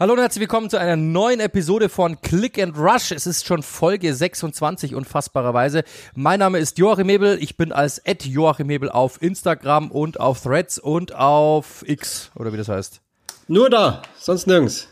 [0.00, 3.12] Hallo und herzlich willkommen zu einer neuen Episode von Click and Rush.
[3.12, 5.84] Es ist schon Folge 26 unfassbarerweise.
[6.14, 7.36] Mein Name ist Joachim Hebel.
[7.38, 12.50] Ich bin als Ed Joachim Hebel auf Instagram und auf Threads und auf X oder
[12.52, 13.02] wie das heißt.
[13.50, 14.86] Nur da, sonst nirgends.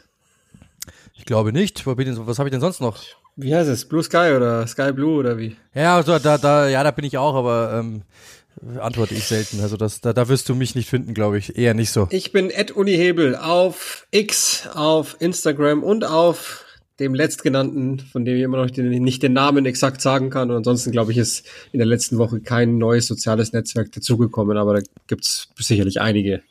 [1.14, 1.86] Ich glaube nicht.
[1.86, 2.99] Was habe ich denn sonst noch?
[3.36, 3.85] Wie heißt es?
[3.85, 5.54] Blue Sky oder Sky Blue oder wie?
[5.76, 8.02] Ja, also da, da, ja, da bin ich auch, aber ähm,
[8.80, 9.61] antworte ich selten.
[9.61, 11.57] Also das, da, da wirst du mich nicht finden, glaube ich.
[11.57, 12.08] Eher nicht so.
[12.11, 16.64] Ich bin Ed Uni Hebel auf X, auf Instagram und auf
[16.99, 20.50] dem letztgenannten, von dem ich immer noch den, nicht den Namen exakt sagen kann.
[20.50, 24.75] Und ansonsten, glaube ich, ist in der letzten Woche kein neues soziales Netzwerk dazugekommen, aber
[24.75, 26.43] da gibt's sicherlich einige.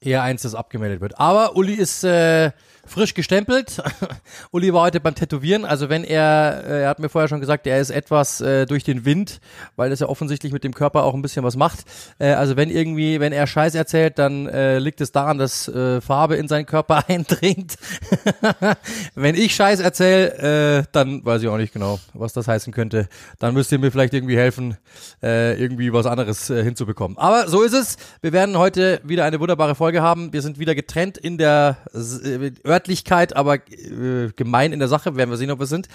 [0.00, 1.18] Eher eins, das abgemeldet wird.
[1.18, 2.52] Aber Uli ist äh,
[2.86, 3.82] frisch gestempelt.
[4.52, 5.64] Uli war heute beim Tätowieren.
[5.64, 8.84] Also wenn er, äh, er hat mir vorher schon gesagt, er ist etwas äh, durch
[8.84, 9.40] den Wind,
[9.74, 11.80] weil das ja offensichtlich mit dem Körper auch ein bisschen was macht.
[12.20, 16.00] Äh, also wenn irgendwie, wenn er Scheiß erzählt, dann äh, liegt es daran, dass äh,
[16.00, 17.76] Farbe in seinen Körper eindringt.
[19.16, 23.08] wenn ich Scheiß erzähle, äh, dann weiß ich auch nicht genau, was das heißen könnte.
[23.40, 24.76] Dann müsst ihr mir vielleicht irgendwie helfen,
[25.24, 27.18] äh, irgendwie was anderes äh, hinzubekommen.
[27.18, 27.96] Aber so ist es.
[28.20, 30.32] Wir werden heute wieder eine wunderbare Folge haben.
[30.32, 35.16] Wir sind wieder getrennt in der äh, Örtlichkeit, aber äh, gemein in der Sache.
[35.16, 35.88] Werden wir sehen, ob wir sind.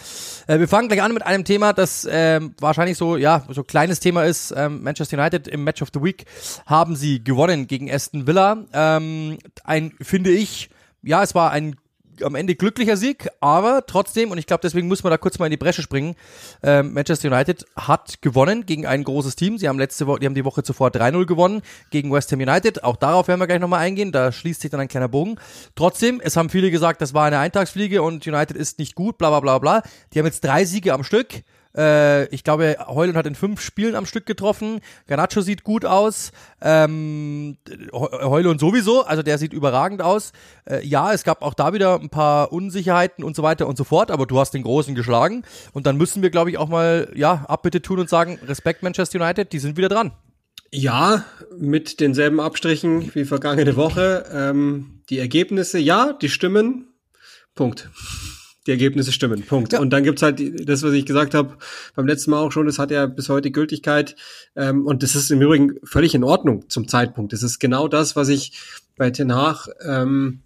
[0.47, 3.99] Äh, wir fangen gleich an mit einem Thema, das äh, wahrscheinlich so, ja, so kleines
[3.99, 4.53] Thema ist.
[4.55, 6.25] Ähm, Manchester United im Match of the Week
[6.65, 8.65] haben sie gewonnen gegen Aston Villa.
[8.73, 10.69] Ähm, ein, finde ich,
[11.01, 11.75] ja, es war ein
[12.21, 15.45] am Ende glücklicher Sieg, aber trotzdem, und ich glaube, deswegen muss man da kurz mal
[15.45, 16.15] in die Bresche springen.
[16.61, 19.57] Ähm, Manchester United hat gewonnen gegen ein großes Team.
[19.57, 22.83] Sie haben letzte Woche, die haben die Woche zuvor 3-0 gewonnen gegen West Ham United.
[22.83, 24.11] Auch darauf werden wir gleich nochmal eingehen.
[24.11, 25.39] Da schließt sich dann ein kleiner Bogen.
[25.75, 29.29] Trotzdem, es haben viele gesagt, das war eine Eintagsfliege und United ist nicht gut, bla
[29.29, 29.83] bla bla bla.
[30.13, 31.43] Die haben jetzt drei Siege am Stück.
[31.75, 34.79] Äh, ich glaube, Heuland hat in fünf Spielen am Stück getroffen.
[35.07, 36.31] Garnacho sieht gut aus.
[36.61, 37.57] Ähm,
[37.91, 40.31] Heuland sowieso, also der sieht überragend aus.
[40.65, 43.83] Äh, ja, es gab auch da wieder ein paar Unsicherheiten und so weiter und so
[43.83, 45.43] fort, aber du hast den Großen geschlagen.
[45.73, 49.19] Und dann müssen wir, glaube ich, auch mal, ja, Abbitte tun und sagen, Respekt Manchester
[49.19, 50.11] United, die sind wieder dran.
[50.71, 51.25] Ja,
[51.55, 54.25] mit denselben Abstrichen wie vergangene Woche.
[54.31, 56.87] Ähm, die Ergebnisse, ja, die stimmen.
[57.53, 57.89] Punkt
[58.65, 59.43] die Ergebnisse stimmen.
[59.43, 59.73] Punkt.
[59.73, 59.79] Ja.
[59.79, 61.57] Und dann gibt's halt das, was ich gesagt habe
[61.95, 64.15] beim letzten Mal auch schon, das hat ja bis heute Gültigkeit.
[64.55, 67.33] Ähm, und das ist im Übrigen völlig in Ordnung zum Zeitpunkt.
[67.33, 68.53] Das ist genau das, was ich
[68.95, 70.39] bei Ten Hag ähm,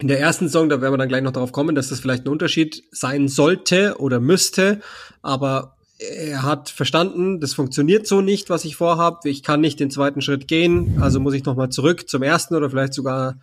[0.00, 2.24] in der ersten Saison, da werden wir dann gleich noch darauf kommen, dass das vielleicht
[2.24, 4.80] ein Unterschied sein sollte oder müsste.
[5.22, 9.28] Aber er hat verstanden, das funktioniert so nicht, was ich vorhabe.
[9.28, 12.68] Ich kann nicht den zweiten Schritt gehen, also muss ich nochmal zurück zum ersten oder
[12.68, 13.36] vielleicht sogar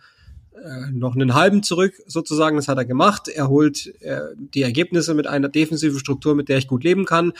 [0.62, 2.56] äh, noch einen halben zurück sozusagen.
[2.56, 3.28] Das hat er gemacht.
[3.28, 7.32] Er holt äh, die Ergebnisse mit einer defensiven Struktur, mit der ich gut leben kann.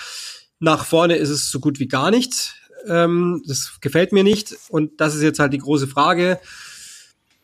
[0.59, 2.55] Nach vorne ist es so gut wie gar nichts.
[2.87, 4.57] Ähm, das gefällt mir nicht.
[4.69, 6.39] Und das ist jetzt halt die große Frage.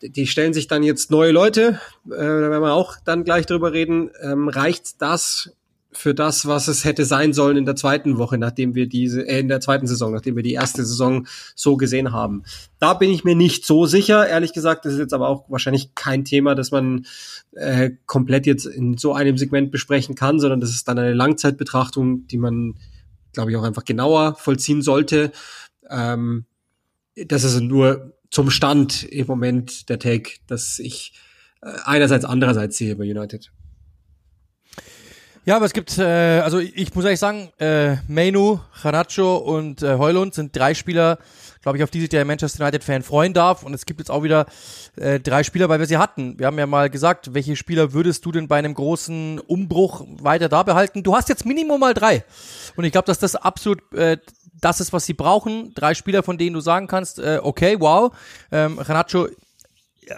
[0.00, 1.80] Die stellen sich dann jetzt neue Leute.
[2.06, 4.10] Äh, da werden wir auch dann gleich drüber reden.
[4.20, 5.50] Ähm, reicht das
[5.90, 9.40] für das, was es hätte sein sollen in der zweiten Woche, nachdem wir diese, äh,
[9.40, 12.42] in der zweiten Saison, nachdem wir die erste Saison so gesehen haben.
[12.78, 14.84] Da bin ich mir nicht so sicher, ehrlich gesagt.
[14.84, 17.06] Das ist jetzt aber auch wahrscheinlich kein Thema, das man
[17.52, 22.26] äh, komplett jetzt in so einem Segment besprechen kann, sondern das ist dann eine Langzeitbetrachtung,
[22.26, 22.74] die man,
[23.32, 25.32] glaube ich, auch einfach genauer vollziehen sollte.
[25.88, 26.44] Ähm,
[27.16, 31.14] das ist nur zum Stand im Moment der Take, dass ich
[31.62, 33.50] äh, einerseits andererseits sehe bei United.
[35.48, 36.02] Ja, aber es gibt, äh,
[36.40, 41.16] also ich muss ehrlich sagen, äh, Menu, Janacho und äh, Heulund sind drei Spieler,
[41.62, 43.62] glaube ich, auf die sich der Manchester United-Fan freuen darf.
[43.62, 44.44] Und es gibt jetzt auch wieder
[44.96, 46.38] äh, drei Spieler, weil wir sie hatten.
[46.38, 50.50] Wir haben ja mal gesagt, welche Spieler würdest du denn bei einem großen Umbruch weiter
[50.50, 51.02] da behalten?
[51.02, 52.24] Du hast jetzt Minimum mal drei.
[52.76, 54.18] Und ich glaube, dass das absolut äh,
[54.60, 55.72] das ist, was sie brauchen.
[55.74, 58.12] Drei Spieler, von denen du sagen kannst, äh, okay, wow.
[58.52, 59.28] Ähm, Renacho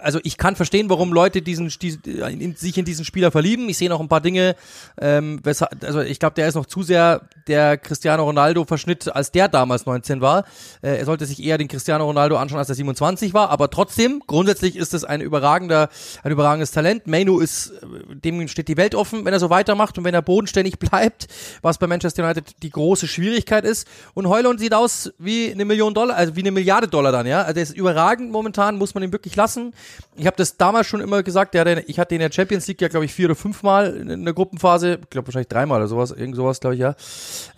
[0.01, 3.69] also ich kann verstehen, warum Leute diesen, diesen in, sich in diesen Spieler verlieben.
[3.69, 4.55] Ich sehe noch ein paar Dinge,
[4.99, 9.31] ähm, weshalb, also ich glaube, der ist noch zu sehr der Cristiano Ronaldo Verschnitt, als
[9.31, 10.45] der damals 19 war.
[10.81, 13.49] Äh, er sollte sich eher den Cristiano Ronaldo anschauen, als er 27 war.
[13.49, 15.89] Aber trotzdem, grundsätzlich ist es ein überragender,
[16.23, 17.07] ein überragendes Talent.
[17.07, 17.73] Mainu ist,
[18.09, 21.27] dem steht die Welt offen, wenn er so weitermacht und wenn er bodenständig bleibt,
[21.61, 23.87] was bei Manchester United die große Schwierigkeit ist.
[24.13, 27.41] Und Heulund sieht aus wie eine Million Dollar, also wie eine Milliarde Dollar dann, ja.
[27.41, 29.73] Also der ist überragend momentan, muss man ihn wirklich lassen
[30.15, 32.81] Ich habe das damals schon immer gesagt, der hatte, ich hatte in der Champions League
[32.81, 36.11] ja, glaube ich, vier oder fünfmal in der Gruppenphase, ich glaube wahrscheinlich dreimal oder sowas,
[36.11, 36.95] irgend sowas, glaube ich, ja.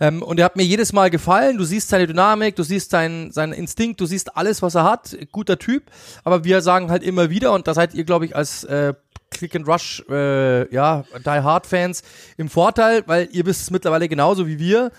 [0.00, 1.58] Ähm, und er hat mir jedes Mal gefallen.
[1.58, 5.16] Du siehst seine Dynamik, du siehst seinen, seinen Instinkt, du siehst alles, was er hat.
[5.32, 5.84] Guter Typ.
[6.22, 8.94] Aber wir sagen halt immer wieder, und da seid ihr, glaube ich, als äh,
[9.30, 12.02] Click and Rush, äh, ja, Die Hard Fans
[12.36, 14.90] im Vorteil, weil ihr wisst es mittlerweile genauso wie wir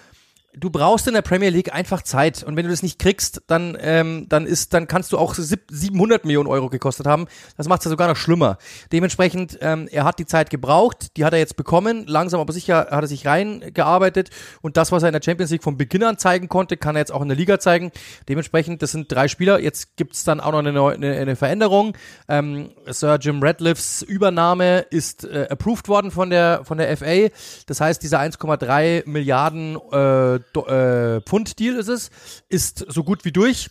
[0.58, 3.78] du brauchst in der Premier League einfach Zeit und wenn du das nicht kriegst, dann
[3.80, 7.28] ähm, dann ist dann kannst du auch 700 Millionen Euro gekostet haben.
[7.58, 8.58] Das macht es ja sogar noch schlimmer.
[8.92, 12.06] Dementsprechend ähm, er hat die Zeit gebraucht, die hat er jetzt bekommen.
[12.08, 14.30] Langsam aber sicher hat er sich reingearbeitet
[14.62, 17.00] und das, was er in der Champions League von Beginn an zeigen konnte, kann er
[17.00, 17.92] jetzt auch in der Liga zeigen.
[18.30, 19.60] Dementsprechend, das sind drei Spieler.
[19.60, 21.98] Jetzt gibt's dann auch noch eine, eine, eine Veränderung.
[22.28, 27.30] Ähm, Sir Jim Radcliffes Übernahme ist äh, approved worden von der von der FA.
[27.68, 32.10] Das heißt, diese 1,3 Milliarden äh, äh, Pfund-Deal ist es,
[32.50, 33.70] ist so gut wie durch.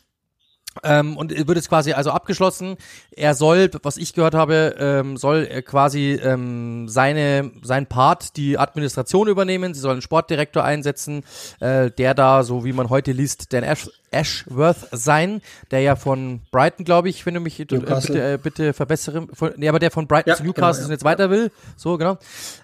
[0.83, 2.77] Ähm, und wird jetzt quasi also abgeschlossen.
[3.13, 9.29] Er soll, was ich gehört habe, ähm, soll quasi ähm, seine sein Part die Administration
[9.29, 9.75] übernehmen.
[9.75, 11.25] Sie sollen einen Sportdirektor einsetzen,
[11.61, 16.41] äh, der da, so wie man heute liest, Dan Ash Ashworth sein, der ja von
[16.51, 19.27] Brighton, glaube ich, wenn du mich äh, bitte, äh, bitte verbessere.
[19.33, 20.95] Von, nee, aber der von Brighton ja, zu Newcastle genau, ja.
[20.95, 21.51] jetzt weiter will.
[21.77, 22.19] So, genau.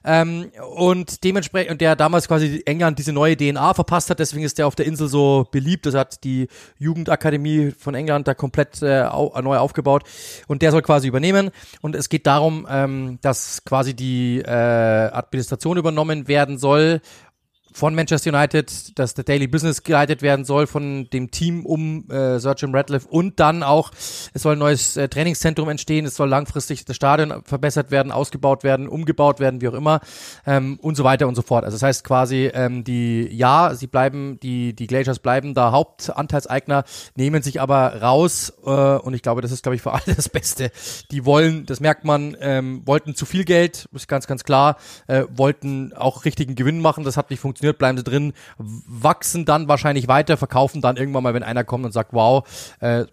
[0.05, 4.59] Ähm, und dementsprechend, und der damals quasi England diese neue DNA verpasst hat, deswegen ist
[4.59, 5.87] der auf der Insel so beliebt.
[5.87, 6.49] Das hat die
[6.79, 10.05] Jugendakademie von England da komplett äh, au neu aufgebaut.
[10.47, 11.51] Und der soll quasi übernehmen.
[11.81, 17.01] Und es geht darum, ähm, dass quasi die äh, Administration übernommen werden soll
[17.73, 22.39] von Manchester United, dass der Daily Business geleitet werden soll von dem Team um äh,
[22.39, 23.91] Sir Jim Radcliffe und dann auch,
[24.35, 28.65] es soll ein neues äh, Trainingszentrum entstehen, es soll langfristig das Stadion verbessert werden, ausgebaut
[28.65, 30.01] werden, umgebaut werden, wie auch immer
[30.47, 31.65] ähm, und so weiter und so fort.
[31.65, 36.85] Also das heißt quasi, ähm, die, ja, sie bleiben, die, die Glaciers bleiben da Hauptanteilseigner,
[37.15, 40.29] nehmen sich aber raus äh, und ich glaube, das ist, glaube ich, für alle das
[40.29, 40.71] Beste.
[41.11, 44.77] Die wollen, das merkt man, ähm, wollten zu viel Geld, ist ganz, ganz klar,
[45.07, 49.45] äh, wollten auch richtigen Gewinn machen, das hat nicht funktioniert funktioniert, bleiben sie drin, wachsen
[49.45, 52.45] dann wahrscheinlich weiter, verkaufen dann irgendwann mal, wenn einer kommt und sagt, wow,
[52.81, 53.05] äh,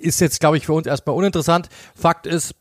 [0.00, 1.68] ist jetzt, glaube ich, für uns erstmal uninteressant.
[1.94, 2.54] Fakt ist,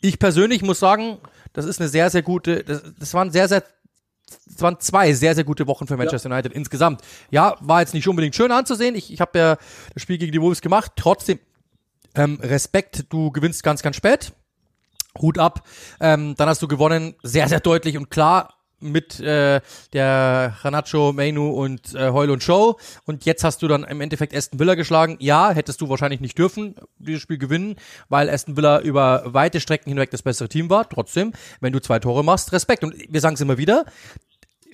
[0.00, 1.18] ich persönlich muss sagen,
[1.52, 3.62] das ist eine sehr, sehr gute, das, das waren sehr, sehr
[4.46, 6.36] es waren zwei sehr, sehr gute Wochen für Manchester ja.
[6.36, 7.02] United insgesamt.
[7.30, 8.94] Ja, war jetzt nicht unbedingt schön anzusehen.
[8.94, 9.56] Ich, ich habe ja
[9.92, 10.92] das Spiel gegen die Wolves gemacht.
[10.96, 11.38] Trotzdem
[12.14, 14.32] ähm, Respekt, du gewinnst ganz, ganz spät.
[15.20, 15.66] Hut ab.
[16.00, 19.60] Ähm, dann hast du gewonnen, sehr, sehr deutlich und klar mit äh,
[19.92, 22.78] der Hanacho, Mainu und äh, Heul und Show.
[23.04, 25.16] Und jetzt hast du dann im Endeffekt Aston Villa geschlagen.
[25.20, 27.76] Ja, hättest du wahrscheinlich nicht dürfen, dieses Spiel gewinnen,
[28.08, 30.88] weil Aston Villa über weite Strecken hinweg das bessere Team war.
[30.88, 32.84] Trotzdem, wenn du zwei Tore machst, Respekt.
[32.84, 33.84] Und wir sagen es immer wieder,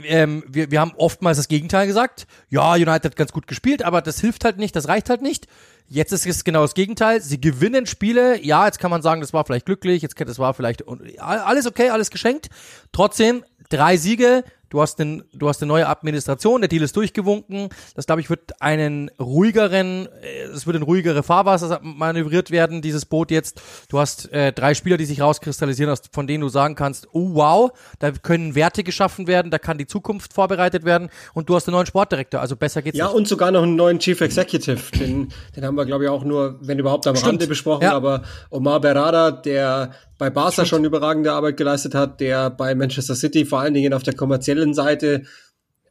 [0.05, 2.27] ähm, wir, wir haben oftmals das Gegenteil gesagt.
[2.49, 5.47] Ja, United hat ganz gut gespielt, aber das hilft halt nicht, das reicht halt nicht.
[5.91, 7.23] Jetzt ist es genau das Gegenteil.
[7.23, 8.45] Sie gewinnen Spiele.
[8.45, 10.85] Ja, jetzt kann man sagen, das war vielleicht glücklich, jetzt das war vielleicht
[11.19, 12.51] alles okay, alles geschenkt.
[12.93, 17.69] Trotzdem drei Siege, du hast, den, du hast eine neue Administration, der Deal ist durchgewunken.
[17.95, 23.07] Das, glaube ich, wird einen ruhigeren, äh, es wird in ruhigere Fahrwasser manövriert werden, dieses
[23.07, 23.61] Boot jetzt.
[23.89, 27.71] Du hast äh, drei Spieler, die sich rauskristallisieren, von denen du sagen kannst, oh wow,
[27.99, 31.75] da können Werte geschaffen werden, da kann die Zukunft vorbereitet werden und du hast einen
[31.75, 33.13] neuen Sportdirektor, also besser geht's ja, nicht.
[33.13, 36.25] Ja, und sogar noch einen neuen Chief Executive, den, den haben wir, glaube ich, auch
[36.25, 37.33] nur, wenn überhaupt am Stimmt.
[37.33, 37.95] Rande besprochen, ja.
[37.95, 40.69] aber Omar Berrada, der bei Barca Stimmt.
[40.69, 44.58] schon überragende Arbeit geleistet hat, der bei Manchester City vor allen Dingen auf der kommerziellen
[44.75, 45.25] Seite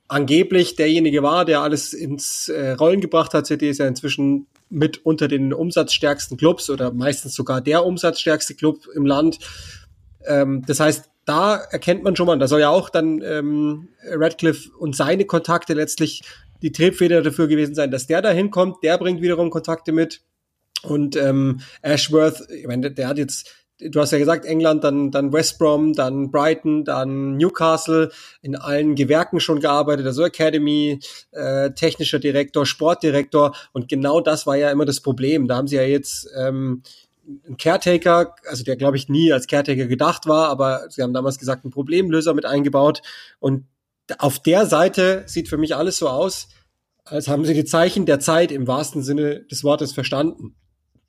[0.08, 3.48] angeblich derjenige war, der alles ins äh, Rollen gebracht hat.
[3.48, 8.88] City ist ja inzwischen mit unter den umsatzstärksten Clubs oder meistens sogar der umsatzstärkste Club
[8.94, 9.40] im Land.
[10.26, 14.70] Ähm, das heißt, da erkennt man schon mal, da soll ja auch dann ähm, Radcliffe
[14.78, 16.22] und seine Kontakte letztlich
[16.62, 18.78] die Triebfeder dafür gewesen sein, dass der da hinkommt.
[18.82, 20.22] Der bringt wiederum Kontakte mit.
[20.84, 25.32] Und ähm, Ashworth, ich meine, der hat jetzt du hast ja gesagt, England, dann, dann
[25.32, 31.00] West Brom, dann Brighton, dann Newcastle, in allen Gewerken schon gearbeitet, also Academy,
[31.32, 33.56] äh, technischer Direktor, Sportdirektor.
[33.74, 35.48] Und genau das war ja immer das Problem.
[35.48, 36.82] Da haben sie ja jetzt ähm,
[37.46, 41.38] einen Caretaker, also der glaube ich nie als Caretaker gedacht war, aber sie haben damals
[41.38, 43.02] gesagt, einen Problemlöser mit eingebaut.
[43.40, 43.66] Und
[44.18, 46.48] auf der Seite sieht für mich alles so aus,
[47.04, 50.56] als haben sie die Zeichen der Zeit im wahrsten Sinne des Wortes verstanden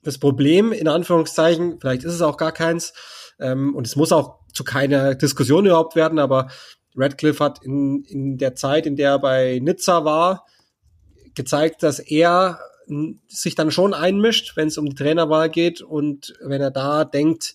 [0.03, 2.93] das Problem, in Anführungszeichen, vielleicht ist es auch gar keins,
[3.39, 6.47] ähm, und es muss auch zu keiner Diskussion überhaupt werden, aber
[6.95, 10.45] Radcliffe hat in, in der Zeit, in der er bei Nizza war,
[11.35, 12.59] gezeigt, dass er
[13.27, 17.53] sich dann schon einmischt, wenn es um die Trainerwahl geht und wenn er da denkt,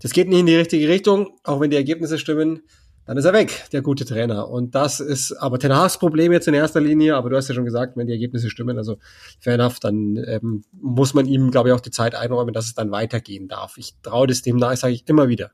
[0.00, 2.62] das geht nicht in die richtige Richtung, auch wenn die Ergebnisse stimmen,
[3.06, 4.48] dann ist er weg, der gute Trainer.
[4.48, 7.54] Und das ist aber Ten Hag's Problem jetzt in erster Linie, aber du hast ja
[7.54, 8.96] schon gesagt, wenn die Ergebnisse stimmen, also
[9.40, 12.74] fair enough, dann ähm, muss man ihm, glaube ich, auch die Zeit einräumen, dass es
[12.74, 13.76] dann weitergehen darf.
[13.76, 15.50] Ich traue das dem nach, sage ich immer wieder.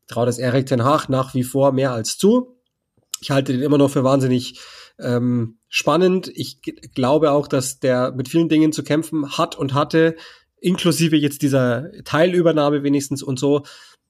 [0.00, 2.56] Ich traue das Erik Ten Hag nach wie vor mehr als zu.
[3.20, 4.60] Ich halte den immer noch für wahnsinnig
[4.98, 6.30] ähm, spannend.
[6.34, 6.60] Ich
[6.94, 10.16] glaube auch, dass der mit vielen Dingen zu kämpfen hat und hatte,
[10.60, 13.64] inklusive jetzt dieser Teilübernahme wenigstens und so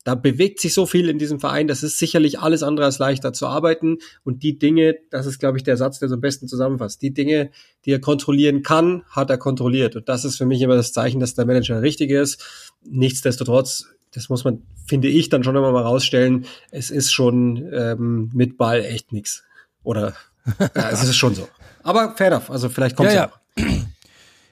[0.05, 3.33] da bewegt sich so viel in diesem Verein, das ist sicherlich alles andere als leichter
[3.33, 3.99] zu arbeiten.
[4.23, 7.01] Und die Dinge, das ist, glaube ich, der Satz, der so am besten zusammenfasst.
[7.01, 7.51] Die Dinge,
[7.87, 9.97] die er kontrollieren kann, hat er kontrolliert.
[9.97, 12.45] Und das ist für mich immer das Zeichen, dass der Manager richtig ist.
[12.85, 18.31] Nichtsdestotrotz, das muss man, finde ich, dann schon immer mal rausstellen, es ist schon ähm,
[18.35, 19.43] mit Ball echt nix.
[19.83, 20.15] Oder
[20.77, 21.49] ja, es ist schon so.
[21.83, 23.65] Aber fair enough, also vielleicht kommt ja, ja.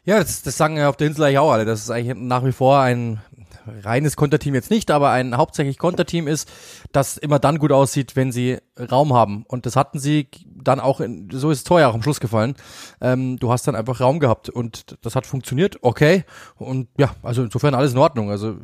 [0.04, 1.64] Ja, das, das sagen ja auf der Insel eigentlich auch alle.
[1.64, 3.20] Das ist eigentlich nach wie vor ein
[3.66, 6.50] reines Konterteam jetzt nicht, aber ein hauptsächlich Konterteam ist,
[6.92, 9.44] das immer dann gut aussieht, wenn sie Raum haben.
[9.48, 12.54] Und das hatten sie dann auch, in, so ist es teuer auch am Schluss gefallen.
[13.00, 16.24] Ähm, du hast dann einfach Raum gehabt und das hat funktioniert, okay.
[16.56, 18.30] Und ja, also insofern alles in Ordnung.
[18.30, 18.56] Also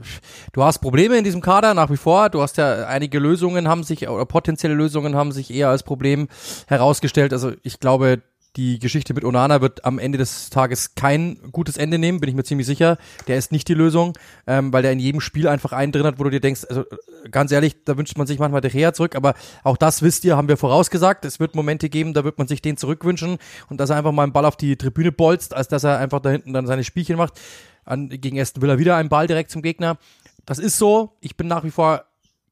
[0.52, 2.31] du hast Probleme in diesem Kader nach wie vor.
[2.31, 6.28] Du hast ja einige Lösungen haben sich, oder potenzielle Lösungen haben sich eher als Problem
[6.67, 7.33] herausgestellt.
[7.33, 8.23] Also ich glaube,
[8.57, 12.35] die Geschichte mit Onana wird am Ende des Tages kein gutes Ende nehmen, bin ich
[12.35, 12.99] mir ziemlich sicher.
[13.26, 14.14] Der ist nicht die Lösung,
[14.47, 16.85] ähm, weil der in jedem Spiel einfach einen drin hat, wo du dir denkst, also
[17.31, 20.37] ganz ehrlich, da wünscht man sich manchmal der Rea zurück, aber auch das wisst ihr,
[20.37, 21.25] haben wir vorausgesagt.
[21.25, 23.38] Es wird Momente geben, da wird man sich den zurückwünschen
[23.69, 26.21] und dass er einfach mal einen Ball auf die Tribüne bolzt, als dass er einfach
[26.21, 27.40] da hinten dann seine Spielchen macht.
[27.85, 29.99] An, gegen Aston Villa wieder einen Ball direkt zum Gegner.
[30.45, 31.17] Das ist so.
[31.21, 32.05] Ich bin nach wie vor,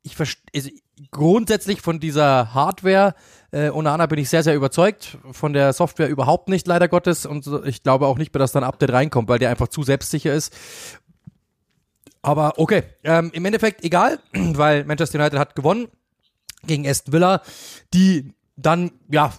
[0.02, 0.70] ich verstehe, also
[1.10, 3.14] grundsätzlich von dieser Hardware
[3.52, 5.18] äh, Onana bin ich sehr, sehr überzeugt.
[5.32, 7.26] Von der Software überhaupt nicht, leider Gottes.
[7.26, 10.34] Und ich glaube auch nicht dass dann ein Update reinkommt, weil der einfach zu selbstsicher
[10.34, 10.54] ist.
[12.22, 15.88] Aber okay, ähm, im Endeffekt egal, weil Manchester United hat gewonnen
[16.66, 17.42] gegen Aston Villa,
[17.94, 19.32] die dann, ja,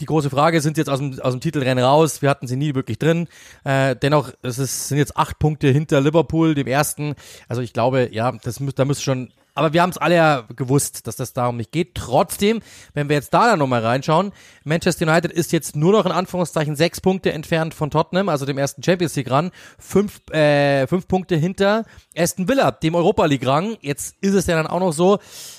[0.00, 2.22] die große Frage, sind sie jetzt aus dem, aus dem Titelrennen raus?
[2.22, 3.28] Wir hatten sie nie wirklich drin.
[3.62, 7.14] Äh, dennoch, es ist, sind jetzt acht Punkte hinter Liverpool, dem ersten.
[7.48, 10.44] Also ich glaube, ja, das muss, da muss schon aber wir haben es alle ja
[10.54, 11.94] gewusst, dass das darum nicht geht.
[11.94, 12.60] Trotzdem,
[12.92, 14.32] wenn wir jetzt da dann nochmal reinschauen,
[14.64, 18.58] Manchester United ist jetzt nur noch in Anführungszeichen sechs Punkte entfernt von Tottenham, also dem
[18.58, 21.84] ersten Champions League Rang, fünf, äh, fünf Punkte hinter
[22.16, 23.76] Aston Villa, dem Europa League Rang.
[23.80, 25.18] Jetzt ist es ja dann auch noch so,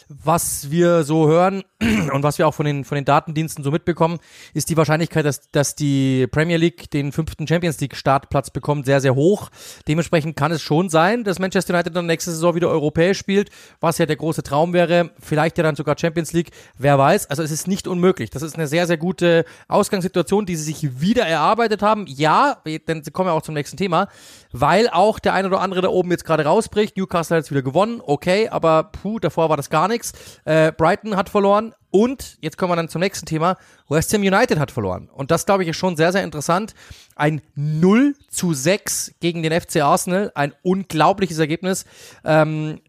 [0.10, 1.64] was wir so hören
[2.12, 4.20] und was wir auch von den, von den Datendiensten so mitbekommen,
[4.54, 9.02] ist die Wahrscheinlichkeit, dass, dass die Premier League den fünften Champions League Startplatz bekommt, sehr,
[9.02, 9.50] sehr hoch.
[9.88, 13.98] Dementsprechend kann es schon sein, dass Manchester United dann nächste Saison wieder europäisch spielt, was
[13.98, 15.12] ja der große Traum wäre.
[15.20, 17.30] Vielleicht ja dann sogar Champions League, wer weiß.
[17.30, 18.30] Also es ist nicht unmöglich.
[18.30, 22.06] Das ist eine sehr, sehr gute Ausgangssituation, die sie sich wieder erarbeitet haben.
[22.08, 24.08] Ja, denn sie kommen ja auch zum nächsten Thema,
[24.52, 26.98] weil auch der ein oder andere da oben jetzt gerade rausbricht.
[26.98, 30.14] Newcastle hat jetzt wieder gewonnen, okay, aber puh, davor war das gar nichts.
[30.46, 33.58] Äh, Brighton hat verloren und jetzt kommen wir dann zum nächsten Thema.
[33.88, 35.10] West Ham United hat verloren.
[35.10, 36.74] Und das, glaube ich, ist schon sehr, sehr interessant.
[37.16, 40.32] Ein 0 zu 6 gegen den FC Arsenal.
[40.36, 41.86] Ein unglaubliches Ergebnis.
[42.24, 42.82] Ähm,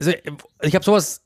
[0.00, 0.12] also
[0.62, 1.22] ich habe sowas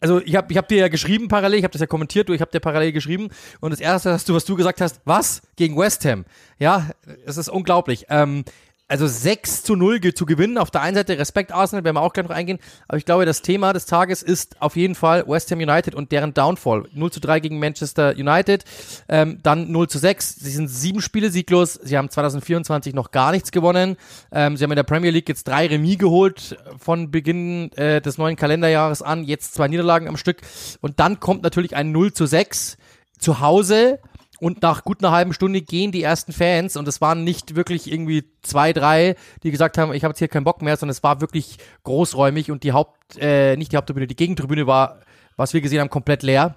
[0.00, 2.34] also ich habe ich hab dir ja geschrieben parallel, ich habe das ja kommentiert, du,
[2.34, 5.40] ich habe dir parallel geschrieben und das erste, was du, was du gesagt hast, was
[5.56, 6.26] gegen West Ham?
[6.58, 6.90] Ja,
[7.24, 8.04] es ist unglaublich.
[8.10, 8.44] Ähm,
[8.86, 10.58] also 6 zu 0 zu gewinnen.
[10.58, 12.58] Auf der einen Seite Respekt Arsenal, werden wir auch gleich noch eingehen.
[12.86, 16.12] Aber ich glaube, das Thema des Tages ist auf jeden Fall West Ham United und
[16.12, 16.84] deren Downfall.
[16.92, 18.64] 0 zu 3 gegen Manchester United,
[19.08, 20.36] ähm, dann 0 zu 6.
[20.36, 21.74] Sie sind sieben Spiele sieglos.
[21.82, 23.96] Sie haben 2024 noch gar nichts gewonnen.
[24.30, 28.18] Ähm, sie haben in der Premier League jetzt drei Remis geholt von Beginn äh, des
[28.18, 29.24] neuen Kalenderjahres an.
[29.24, 30.42] Jetzt zwei Niederlagen am Stück.
[30.82, 32.76] Und dann kommt natürlich ein 0 zu 6
[33.18, 33.98] zu Hause
[34.40, 37.90] und nach gut einer halben Stunde gehen die ersten Fans und es waren nicht wirklich
[37.90, 41.02] irgendwie zwei, drei, die gesagt haben, ich habe jetzt hier keinen Bock mehr, sondern es
[41.02, 45.00] war wirklich großräumig und die Haupt, äh, nicht die Haupttribüne, die Gegentribüne war,
[45.36, 46.56] was wir gesehen haben, komplett leer.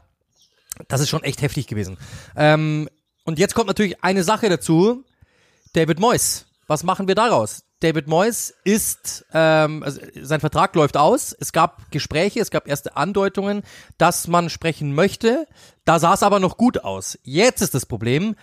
[0.87, 1.97] Das ist schon echt heftig gewesen.
[2.35, 2.89] Ähm,
[3.23, 5.03] und jetzt kommt natürlich eine Sache dazu.
[5.73, 6.45] David Moyes.
[6.67, 7.63] Was machen wir daraus?
[7.79, 11.35] David Moyes ist, ähm, also sein Vertrag läuft aus.
[11.39, 13.63] Es gab Gespräche, es gab erste Andeutungen,
[13.97, 15.47] dass man sprechen möchte.
[15.85, 17.19] Da sah es aber noch gut aus.
[17.23, 18.35] Jetzt ist das Problem,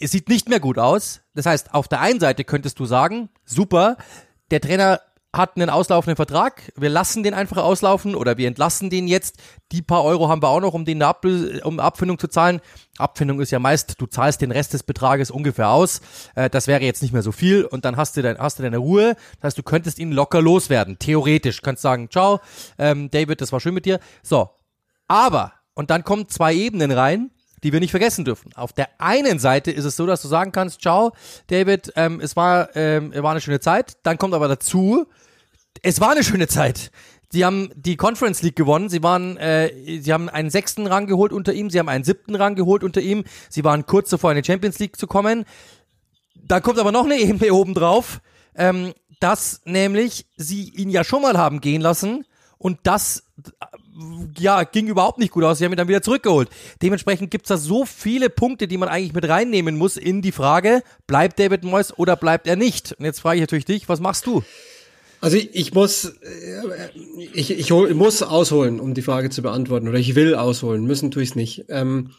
[0.00, 1.20] es sieht nicht mehr gut aus.
[1.34, 3.96] Das heißt, auf der einen Seite könntest du sagen, super,
[4.50, 5.00] der Trainer
[5.36, 9.36] hat einen auslaufenden Vertrag, wir lassen den einfach auslaufen oder wir entlassen den jetzt.
[9.72, 11.26] Die paar Euro haben wir auch noch, um den Ab
[11.64, 12.60] um Abfindung zu zahlen.
[12.98, 16.00] Abfindung ist ja meist, du zahlst den Rest des Betrages ungefähr aus.
[16.36, 18.62] Äh, das wäre jetzt nicht mehr so viel und dann hast du, dein, hast du
[18.62, 19.16] deine Ruhe.
[19.40, 20.98] Das heißt, du könntest ihn locker loswerden.
[20.98, 21.62] Theoretisch.
[21.62, 22.40] Kannst sagen, ciao,
[22.78, 23.98] ähm, David, das war schön mit dir.
[24.22, 24.50] So.
[25.08, 27.30] Aber, und dann kommen zwei Ebenen rein
[27.64, 28.52] die wir nicht vergessen dürfen.
[28.54, 31.12] Auf der einen Seite ist es so, dass du sagen kannst, ciao,
[31.46, 33.96] David, ähm, es war, ähm, war eine schöne Zeit.
[34.02, 35.06] Dann kommt aber dazu,
[35.82, 36.90] es war eine schöne Zeit.
[37.32, 38.88] die haben die Conference League gewonnen.
[38.88, 42.36] Sie waren, äh, sie haben einen sechsten Rang geholt unter ihm, sie haben einen siebten
[42.36, 43.24] Rang geholt unter ihm.
[43.48, 45.44] Sie waren kurz davor, in die Champions League zu kommen.
[46.34, 48.20] Da kommt aber noch eine Ebene oben drauf,
[48.54, 52.24] ähm, dass nämlich sie ihn ja schon mal haben gehen lassen
[52.58, 53.24] und das
[54.38, 55.58] ja, ging überhaupt nicht gut aus.
[55.58, 56.48] Sie haben ihn dann wieder zurückgeholt.
[56.82, 60.82] Dementsprechend gibt's da so viele Punkte, die man eigentlich mit reinnehmen muss in die Frage,
[61.06, 62.92] bleibt David Moyes oder bleibt er nicht?
[62.92, 64.42] Und jetzt frage ich natürlich dich, was machst du?
[65.24, 66.90] Also ich, muss, äh,
[67.32, 69.88] ich, ich, ich muss ausholen, um die Frage zu beantworten.
[69.88, 71.64] Oder ich will ausholen, müssen tue ich es nicht.
[71.70, 72.10] Ähm,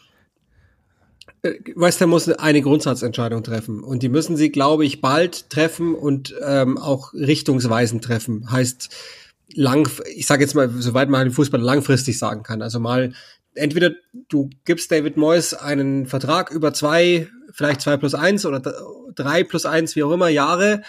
[1.42, 3.84] äh, West Ham muss eine Grundsatzentscheidung treffen.
[3.84, 8.50] Und die müssen sie, glaube ich, bald treffen und ähm, auch richtungsweisend treffen.
[8.50, 8.88] Heißt,
[9.54, 12.60] lang, ich sage jetzt mal, soweit man den Fußball langfristig sagen kann.
[12.60, 13.12] Also mal,
[13.54, 13.92] entweder
[14.28, 18.60] du gibst David Moyes einen Vertrag über zwei, vielleicht zwei plus eins oder
[19.14, 20.82] drei plus eins, wie auch immer, Jahre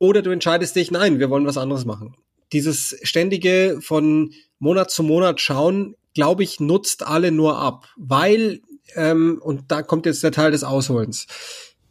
[0.00, 2.16] oder du entscheidest dich, nein, wir wollen was anderes machen.
[2.52, 8.62] Dieses ständige von Monat zu Monat schauen, glaube ich, nutzt alle nur ab, weil,
[8.96, 11.28] ähm, und da kommt jetzt der Teil des Ausholens,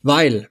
[0.01, 0.49] weil,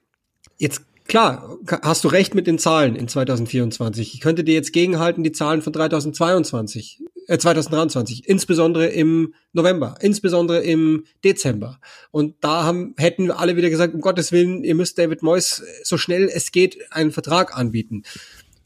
[0.57, 4.15] jetzt klar, hast du recht mit den Zahlen in 2024.
[4.15, 10.63] Ich könnte dir jetzt gegenhalten die Zahlen von 2022 äh, 2023, insbesondere im November, insbesondere
[10.63, 11.79] im Dezember.
[12.11, 15.99] Und da haben, hätten alle wieder gesagt, um Gottes Willen, ihr müsst David Moyes so
[15.99, 18.03] schnell es geht einen Vertrag anbieten.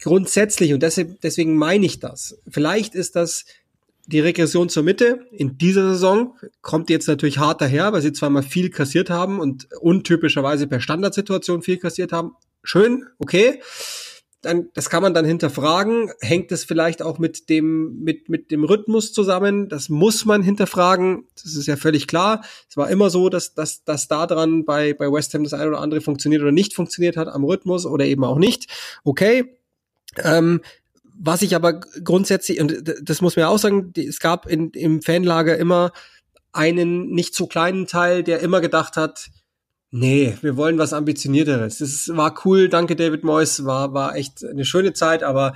[0.01, 3.45] Grundsätzlich, und deswegen meine ich das, vielleicht ist das
[4.05, 8.43] die Regression zur Mitte in dieser Saison kommt jetzt natürlich hart daher, weil sie zweimal
[8.43, 12.31] viel kassiert haben und untypischerweise per Standardsituation viel kassiert haben.
[12.63, 13.61] Schön, okay
[14.43, 16.11] dann, das kann man dann hinterfragen.
[16.19, 19.69] Hängt es vielleicht auch mit dem, mit, mit dem Rhythmus zusammen?
[19.69, 21.23] Das muss man hinterfragen.
[21.41, 22.43] Das ist ja völlig klar.
[22.69, 25.69] Es war immer so, dass, dass, dass da dran bei, bei West Ham das eine
[25.69, 28.69] oder andere funktioniert oder nicht funktioniert hat am Rhythmus oder eben auch nicht.
[29.05, 29.57] Okay.
[30.17, 30.61] Ähm,
[31.15, 35.01] was ich aber grundsätzlich, und das muss man ja auch sagen, es gab in, im
[35.01, 35.93] Fanlager immer
[36.51, 39.29] einen nicht so kleinen Teil, der immer gedacht hat,
[39.95, 41.77] Nee, wir wollen was ambitionierteres.
[41.77, 45.53] Das war cool, danke David Moyes, war, war echt eine schöne Zeit, aber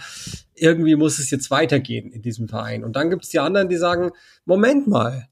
[0.54, 2.84] irgendwie muss es jetzt weitergehen in diesem Verein.
[2.84, 4.12] Und dann gibt es die anderen, die sagen,
[4.46, 5.28] Moment mal,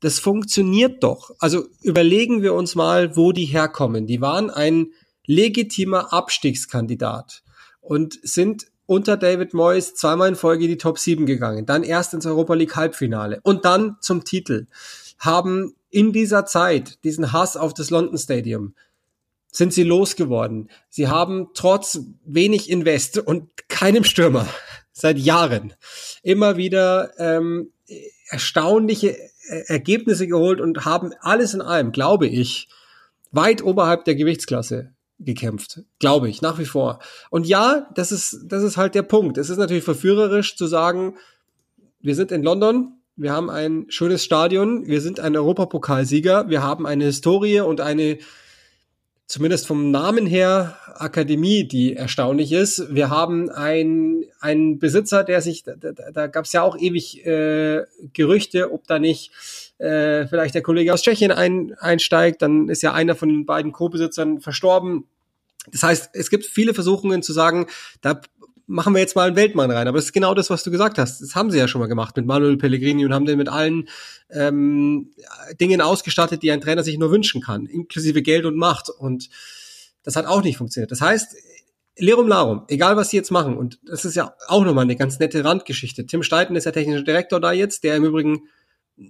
[0.00, 1.30] das funktioniert doch.
[1.38, 4.06] Also überlegen wir uns mal, wo die herkommen.
[4.06, 4.88] Die waren ein
[5.24, 7.42] legitimer Abstiegskandidat
[7.80, 12.26] und sind unter David Moyes zweimal in Folge die Top 7 gegangen, dann erst ins
[12.26, 14.66] Europa League Halbfinale und dann zum Titel.
[15.20, 18.74] Haben in dieser Zeit, diesen Hass auf das London Stadium,
[19.52, 20.70] sind sie losgeworden.
[20.88, 24.46] Sie haben trotz wenig Invest und keinem Stürmer
[24.92, 25.74] seit Jahren
[26.22, 27.70] immer wieder ähm,
[28.28, 29.16] erstaunliche
[29.66, 32.68] Ergebnisse geholt und haben alles in allem, glaube ich,
[33.32, 35.82] weit oberhalb der Gewichtsklasse gekämpft.
[35.98, 37.00] Glaube ich, nach wie vor.
[37.30, 39.38] Und ja, das ist, das ist halt der Punkt.
[39.38, 41.16] Es ist natürlich verführerisch zu sagen,
[42.00, 46.86] wir sind in London, wir haben ein schönes Stadion, wir sind ein Europapokalsieger, wir haben
[46.86, 48.16] eine Historie und eine,
[49.26, 52.94] zumindest vom Namen her, Akademie, die erstaunlich ist.
[52.94, 57.26] Wir haben ein, einen Besitzer, der sich, da, da, da gab es ja auch ewig
[57.26, 59.32] äh, Gerüchte, ob da nicht
[59.76, 63.72] äh, vielleicht der Kollege aus Tschechien ein, einsteigt, dann ist ja einer von den beiden
[63.72, 65.04] Co-Besitzern verstorben.
[65.70, 67.66] Das heißt, es gibt viele Versuchungen zu sagen,
[68.00, 68.18] da
[68.70, 69.88] machen wir jetzt mal einen Weltmann rein.
[69.88, 71.20] Aber das ist genau das, was du gesagt hast.
[71.20, 73.88] Das haben sie ja schon mal gemacht mit Manuel Pellegrini und haben den mit allen
[74.30, 75.10] ähm,
[75.60, 78.88] Dingen ausgestattet, die ein Trainer sich nur wünschen kann, inklusive Geld und Macht.
[78.88, 79.28] Und
[80.04, 80.92] das hat auch nicht funktioniert.
[80.92, 81.34] Das heißt,
[81.98, 85.18] Lerum Larum, egal was sie jetzt machen, und das ist ja auch nochmal eine ganz
[85.18, 86.06] nette Randgeschichte.
[86.06, 88.44] Tim Steiten ist der technische Direktor da jetzt, der im Übrigen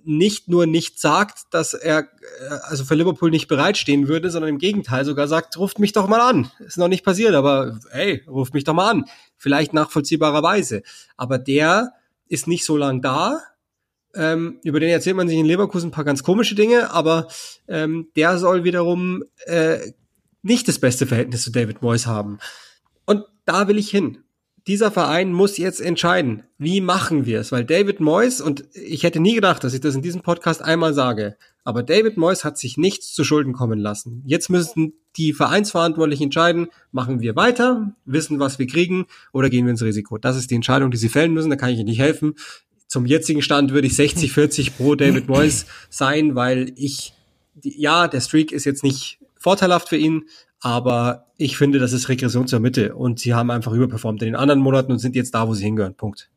[0.05, 4.59] nicht nur nicht sagt, dass er äh, also für Liverpool nicht bereitstehen würde, sondern im
[4.59, 6.51] Gegenteil sogar sagt, ruft mich doch mal an.
[6.61, 9.05] Ist noch nicht passiert, aber hey, ruft mich doch mal an.
[9.37, 10.83] Vielleicht nachvollziehbarerweise.
[11.17, 11.93] Aber der
[12.29, 13.43] ist nicht so lang da.
[14.15, 17.29] Ähm, über den erzählt man sich in Leverkusen ein paar ganz komische Dinge, aber
[17.67, 19.93] ähm, der soll wiederum äh,
[20.43, 22.39] nicht das beste Verhältnis zu David Moyes haben.
[23.07, 24.19] Und da will ich hin
[24.71, 27.51] dieser Verein muss jetzt entscheiden, wie machen wir es?
[27.51, 30.95] Weil David Moyes, und ich hätte nie gedacht, dass ich das in diesem Podcast einmal
[30.95, 34.23] sage, aber David Moyes hat sich nichts zu Schulden kommen lassen.
[34.27, 39.73] Jetzt müssen die Vereinsverantwortlichen entscheiden, machen wir weiter, wissen, was wir kriegen, oder gehen wir
[39.73, 40.19] ins Risiko.
[40.19, 42.35] Das ist die Entscheidung, die sie fällen müssen, da kann ich Ihnen nicht helfen.
[42.87, 47.13] Zum jetzigen Stand würde ich 60, 40 pro David Moyes sein, weil ich,
[47.61, 50.27] ja, der Streak ist jetzt nicht vorteilhaft für ihn,
[50.61, 54.37] aber ich finde, das ist Regression zur Mitte und sie haben einfach überperformt in den
[54.37, 55.95] anderen Monaten und sind jetzt da, wo sie hingehören.
[55.95, 56.29] Punkt.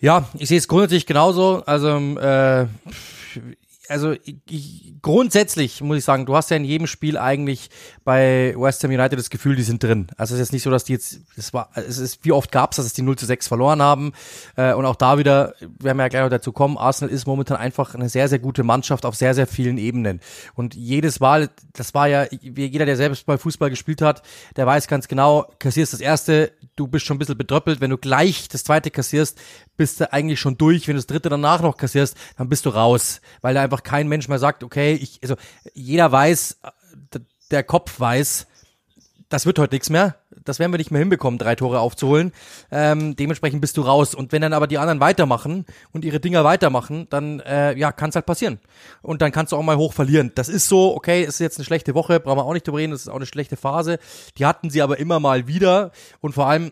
[0.00, 1.62] Ja, ich sehe es grundsätzlich genauso.
[1.64, 2.66] Also äh,
[3.92, 4.14] also
[4.48, 7.68] ich, grundsätzlich muss ich sagen, du hast ja in jedem Spiel eigentlich
[8.04, 10.06] bei West Ham United das Gefühl, die sind drin.
[10.16, 12.50] Also es ist jetzt nicht so, dass die jetzt, das war, es ist, wie oft
[12.50, 14.12] gab es, dass es die 0 zu 6 verloren haben.
[14.56, 17.58] Äh, und auch da wieder, wir werden ja gleich noch dazu kommen, Arsenal ist momentan
[17.58, 20.20] einfach eine sehr, sehr gute Mannschaft auf sehr, sehr vielen Ebenen.
[20.54, 24.22] Und jedes Mal, das war ja, jeder, der selbst bei Fußball gespielt hat,
[24.56, 27.98] der weiß ganz genau, kassierst das erste, du bist schon ein bisschen bedröppelt, wenn du
[27.98, 29.40] gleich das zweite kassierst,
[29.76, 30.88] bist du eigentlich schon durch.
[30.88, 34.08] Wenn du das dritte danach noch kassierst, dann bist du raus, weil da einfach kein
[34.08, 35.36] Mensch mehr sagt, okay, ich, also
[35.74, 36.60] jeder weiß,
[37.50, 38.46] der Kopf weiß,
[39.32, 40.16] das wird heute nichts mehr.
[40.44, 42.32] Das werden wir nicht mehr hinbekommen, drei Tore aufzuholen.
[42.70, 44.14] Ähm, dementsprechend bist du raus.
[44.14, 48.10] Und wenn dann aber die anderen weitermachen und ihre Dinger weitermachen, dann äh, ja, kann
[48.10, 48.58] es halt passieren.
[49.00, 50.32] Und dann kannst du auch mal hoch verlieren.
[50.34, 52.92] Das ist so, okay, ist jetzt eine schlechte Woche, brauchen wir auch nicht drüber reden,
[52.92, 53.98] das ist auch eine schlechte Phase.
[54.36, 55.92] Die hatten sie aber immer mal wieder.
[56.20, 56.70] Und vor allem,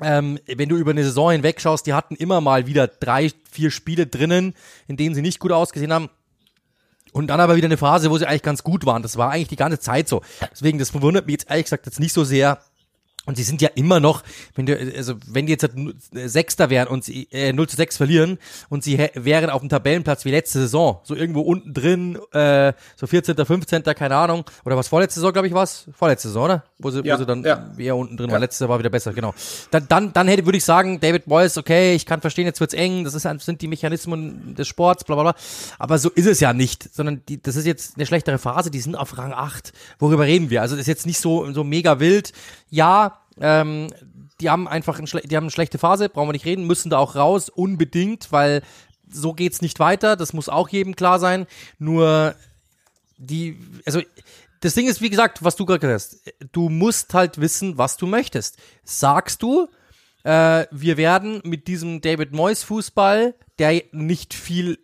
[0.00, 3.70] ähm, wenn du über eine Saison hinweg schaust, die hatten immer mal wieder drei, vier
[3.70, 4.54] Spiele drinnen,
[4.88, 6.08] in denen sie nicht gut ausgesehen haben.
[7.16, 9.00] Und dann aber wieder eine Phase, wo sie eigentlich ganz gut waren.
[9.00, 10.20] Das war eigentlich die ganze Zeit so.
[10.52, 12.58] Deswegen, das verwundert mich jetzt ehrlich gesagt jetzt nicht so sehr,
[13.26, 14.22] und sie sind ja immer noch,
[14.54, 15.68] wenn du, also wenn die jetzt
[16.12, 20.24] Sechster wären und sie äh, 0 zu 6 verlieren und sie wären auf dem Tabellenplatz
[20.24, 24.88] wie letzte Saison, so irgendwo unten drin, äh, so 14., 15., keine Ahnung, oder was
[24.88, 25.86] vorletzte Saison, glaube ich, was?
[25.96, 26.64] Vorletzte Saison, oder?
[26.78, 27.70] Wo sie, ja, wo sie dann ja.
[27.76, 28.34] eher unten drin ja.
[28.34, 28.40] war.
[28.40, 29.34] Letzte war wieder besser, genau.
[29.70, 32.74] Dann, dann, dann hätte, würde ich sagen, David Boyce, okay, ich kann verstehen, jetzt wird's
[32.74, 35.34] eng, das ist, sind die Mechanismen des Sports, bla bla bla.
[35.78, 38.80] Aber so ist es ja nicht, sondern die, das ist jetzt eine schlechtere Phase, die
[38.80, 39.72] sind auf Rang 8.
[39.98, 40.62] Worüber reden wir?
[40.62, 42.32] Also das ist jetzt nicht so, so mega wild.
[42.70, 43.88] Ja, ähm,
[44.40, 46.98] die haben einfach ein die haben eine schlechte Phase, brauchen wir nicht reden, müssen da
[46.98, 48.62] auch raus, unbedingt, weil
[49.08, 51.46] so geht's nicht weiter, das muss auch jedem klar sein.
[51.78, 52.34] Nur
[53.18, 54.02] die, also
[54.60, 57.96] das Ding ist, wie gesagt, was du gerade gesagt hast, du musst halt wissen, was
[57.96, 58.58] du möchtest.
[58.84, 59.68] Sagst du,
[60.24, 64.78] äh, wir werden mit diesem David Moyes Fußball, der nicht viel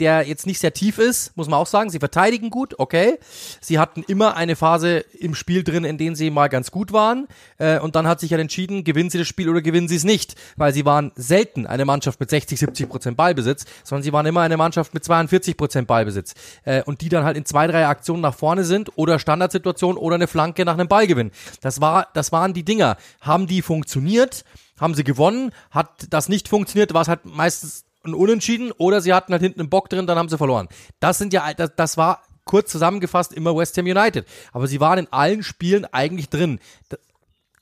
[0.00, 1.90] der jetzt nicht sehr tief ist, muss man auch sagen.
[1.90, 3.18] Sie verteidigen gut, okay.
[3.60, 7.26] Sie hatten immer eine Phase im Spiel drin, in denen sie mal ganz gut waren.
[7.58, 10.04] Äh, und dann hat sich ja entschieden, gewinnen sie das Spiel oder gewinnen sie es
[10.04, 10.34] nicht.
[10.56, 14.42] Weil sie waren selten eine Mannschaft mit 60, 70 Prozent Ballbesitz, sondern sie waren immer
[14.42, 16.34] eine Mannschaft mit 42 Prozent Ballbesitz.
[16.64, 20.14] Äh, und die dann halt in zwei, drei Aktionen nach vorne sind oder Standardsituation oder
[20.14, 21.30] eine Flanke nach einem Ballgewinn.
[21.60, 22.96] Das war, das waren die Dinger.
[23.20, 24.44] Haben die funktioniert?
[24.78, 25.52] Haben sie gewonnen?
[25.70, 26.94] Hat das nicht funktioniert?
[26.94, 30.18] War es halt meistens ein Unentschieden oder sie hatten halt hinten einen Bock drin, dann
[30.18, 30.68] haben sie verloren.
[31.00, 34.26] Das sind ja, das, das war kurz zusammengefasst immer West Ham United.
[34.52, 36.58] Aber sie waren in allen Spielen eigentlich drin.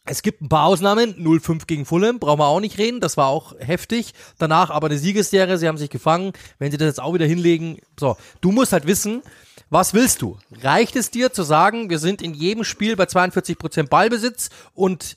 [0.09, 3.27] Es gibt ein paar Ausnahmen, 0-5 gegen Fulham, brauchen wir auch nicht reden, das war
[3.27, 4.15] auch heftig.
[4.39, 7.81] Danach aber eine Siegesserie, sie haben sich gefangen, wenn sie das jetzt auch wieder hinlegen.
[7.99, 9.23] So, du musst halt wissen,
[9.69, 10.39] was willst du?
[10.63, 15.17] Reicht es dir zu sagen, wir sind in jedem Spiel bei 42% Ballbesitz und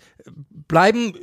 [0.67, 1.13] bleiben,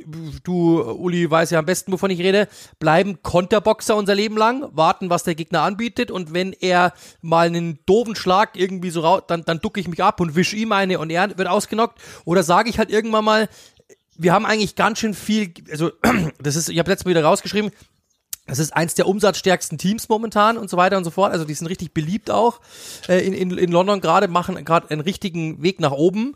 [0.43, 2.47] du, Uli, weiß ja am besten, wovon ich rede,
[2.79, 7.79] bleiben Konterboxer unser Leben lang, warten, was der Gegner anbietet und wenn er mal einen
[7.85, 10.99] doofen Schlag irgendwie so raus, dann, dann ducke ich mich ab und wisch ihm eine
[10.99, 11.99] und er wird ausgenockt.
[12.25, 13.49] Oder sage ich halt irgendwann mal,
[14.17, 15.91] wir haben eigentlich ganz schön viel, also
[16.41, 17.71] das ist, ich habe letztes Mal wieder rausgeschrieben,
[18.47, 21.33] das ist eins der umsatzstärksten Teams momentan und so weiter und so fort.
[21.33, 22.61] Also die sind richtig beliebt auch
[23.09, 26.35] äh, in, in, in London gerade, machen gerade einen richtigen Weg nach oben.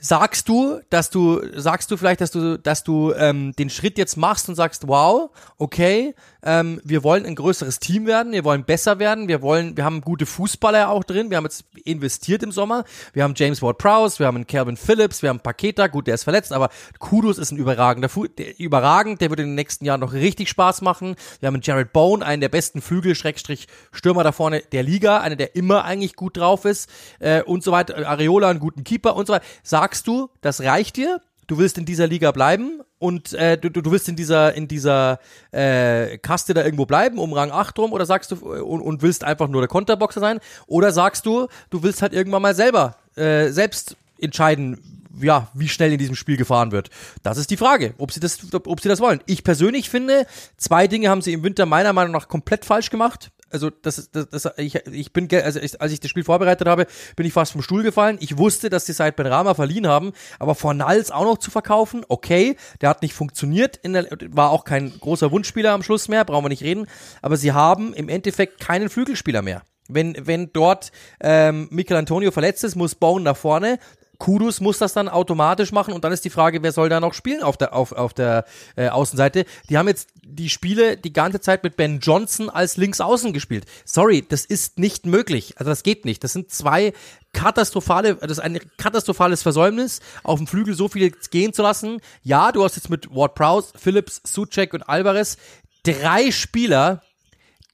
[0.00, 4.16] Sagst du, dass du, sagst du vielleicht, dass du, dass du ähm, den Schritt jetzt
[4.16, 8.98] machst und sagst, wow, okay, ähm, wir wollen ein größeres Team werden, wir wollen besser
[8.98, 12.84] werden, wir wollen, wir haben gute Fußballer auch drin, wir haben jetzt investiert im Sommer,
[13.12, 16.24] wir haben James Ward-Prowse, wir haben einen Calvin Phillips, wir haben Paketa, gut, der ist
[16.24, 20.00] verletzt, aber Kudos ist ein überragender, Fu der, überragend, der wird in den nächsten Jahren
[20.00, 21.16] noch richtig Spaß machen.
[21.40, 25.54] Wir haben einen Jared Bone, einen der besten Flügel-Stürmer da vorne der Liga, einer, der
[25.56, 28.08] immer eigentlich gut drauf ist äh, und so weiter.
[28.08, 29.44] Areola, einen guten Keeper und so weiter.
[29.62, 31.20] Sagst du, das reicht dir?
[31.50, 35.18] du willst in dieser Liga bleiben und äh, du, du willst in dieser in dieser
[35.50, 39.24] äh, Kaste da irgendwo bleiben um Rang 8 rum oder sagst du und, und willst
[39.24, 43.48] einfach nur der Konterboxer sein oder sagst du du willst halt irgendwann mal selber äh,
[43.48, 46.88] selbst entscheiden ja, wie schnell in diesem Spiel gefahren wird.
[47.22, 49.20] Das ist die Frage, ob sie das, ob sie das wollen.
[49.26, 50.24] Ich persönlich finde,
[50.56, 54.28] zwei Dinge haben sie im Winter meiner Meinung nach komplett falsch gemacht also das, das,
[54.28, 56.86] das ich, ich bin, also ich, als ich das Spiel vorbereitet habe,
[57.16, 58.18] bin ich fast vom Stuhl gefallen.
[58.20, 62.56] Ich wusste, dass sie seit Benrama verliehen haben, aber Fornals auch noch zu verkaufen, okay,
[62.80, 66.44] der hat nicht funktioniert, in der, war auch kein großer Wunschspieler am Schluss mehr, brauchen
[66.44, 66.86] wir nicht reden,
[67.22, 69.62] aber sie haben im Endeffekt keinen Flügelspieler mehr.
[69.88, 73.78] Wenn, wenn dort ähm, Michael Antonio verletzt ist, muss Bone nach vorne.
[74.20, 77.14] Kudus muss das dann automatisch machen und dann ist die Frage, wer soll da noch
[77.14, 78.44] spielen auf der, auf, auf der
[78.76, 79.46] äh, Außenseite.
[79.68, 83.64] Die haben jetzt die Spiele die ganze Zeit mit Ben Johnson als Linksaußen gespielt.
[83.84, 85.54] Sorry, das ist nicht möglich.
[85.56, 86.22] Also das geht nicht.
[86.22, 86.92] Das sind zwei
[87.32, 92.00] katastrophale, das ist ein katastrophales Versäumnis, auf dem Flügel so viel gehen zu lassen.
[92.22, 95.38] Ja, du hast jetzt mit Ward Prowse, Phillips, Suchek und Alvarez
[95.82, 97.02] drei Spieler,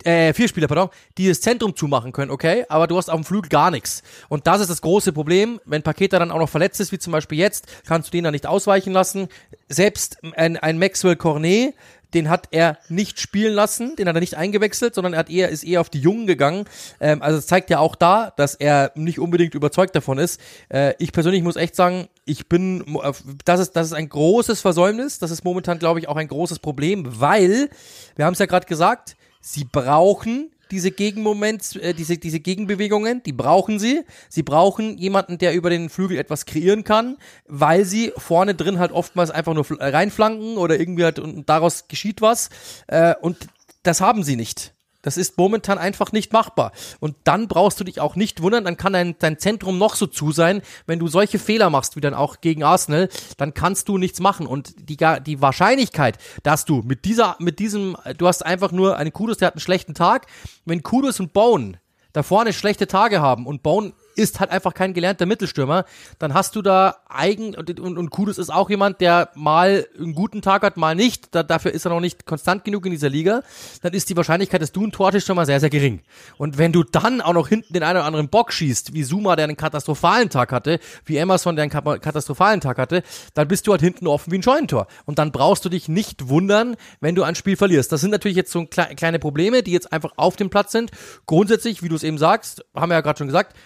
[0.04, 3.24] äh, vier Spieler, pardon, die das Zentrum zumachen können, okay, aber du hast auf dem
[3.24, 4.02] Flügel gar nichts.
[4.28, 5.60] Und das ist das große Problem.
[5.64, 8.32] Wenn Paketa dann auch noch verletzt ist, wie zum Beispiel jetzt, kannst du den dann
[8.32, 9.28] nicht ausweichen lassen.
[9.68, 11.74] Selbst ein, ein Maxwell Cornet,
[12.14, 15.48] den hat er nicht spielen lassen, den hat er nicht eingewechselt, sondern er hat eher,
[15.48, 16.64] ist eher auf die Jungen gegangen.
[17.00, 20.40] Ähm, also es zeigt ja auch da, dass er nicht unbedingt überzeugt davon ist.
[20.68, 22.98] Äh, ich persönlich muss echt sagen, ich bin,
[23.44, 26.58] das ist, das ist ein großes Versäumnis, das ist momentan, glaube ich, auch ein großes
[26.58, 27.68] Problem, weil,
[28.16, 33.32] wir haben es ja gerade gesagt, sie brauchen diese Gegenmoments, äh, diese, diese Gegenbewegungen, die
[33.32, 34.02] brauchen sie.
[34.28, 38.90] Sie brauchen jemanden, der über den Flügel etwas kreieren kann, weil sie vorne drin halt
[38.90, 42.50] oftmals einfach nur reinflanken oder irgendwie halt und daraus geschieht was.
[42.88, 43.36] Äh, und
[43.84, 44.74] das haben sie nicht.
[45.06, 46.72] Das ist momentan einfach nicht machbar.
[46.98, 50.08] Und dann brauchst du dich auch nicht wundern, dann kann dein, dein Zentrum noch so
[50.08, 50.62] zu sein.
[50.86, 54.48] Wenn du solche Fehler machst, wie dann auch gegen Arsenal, dann kannst du nichts machen.
[54.48, 59.12] Und die, die Wahrscheinlichkeit, dass du mit dieser, mit diesem, du hast einfach nur einen
[59.12, 60.26] Kudus, der hat einen schlechten Tag.
[60.64, 61.78] Wenn Kudus und Bone
[62.12, 65.84] da vorne schlechte Tage haben und Bone ist halt einfach kein gelernter Mittelstürmer,
[66.18, 70.14] dann hast du da eigen und, und, und Kudus ist auch jemand, der mal einen
[70.14, 71.34] guten Tag hat, mal nicht.
[71.34, 73.42] Da, dafür ist er noch nicht konstant genug in dieser Liga.
[73.82, 76.00] Dann ist die Wahrscheinlichkeit, dass du ein Tor schon mal sehr, sehr gering.
[76.36, 79.36] Und wenn du dann auch noch hinten den einen oder anderen Bock schießt, wie Zuma,
[79.36, 83.02] der einen katastrophalen Tag hatte, wie Emerson, der einen katastrophalen Tag hatte,
[83.34, 84.88] dann bist du halt hinten offen wie ein Scheunentor.
[85.04, 87.92] Und dann brauchst du dich nicht wundern, wenn du ein Spiel verlierst.
[87.92, 90.90] Das sind natürlich jetzt so kleine Probleme, die jetzt einfach auf dem Platz sind.
[91.26, 93.56] Grundsätzlich, wie du es eben sagst, haben wir ja gerade schon gesagt,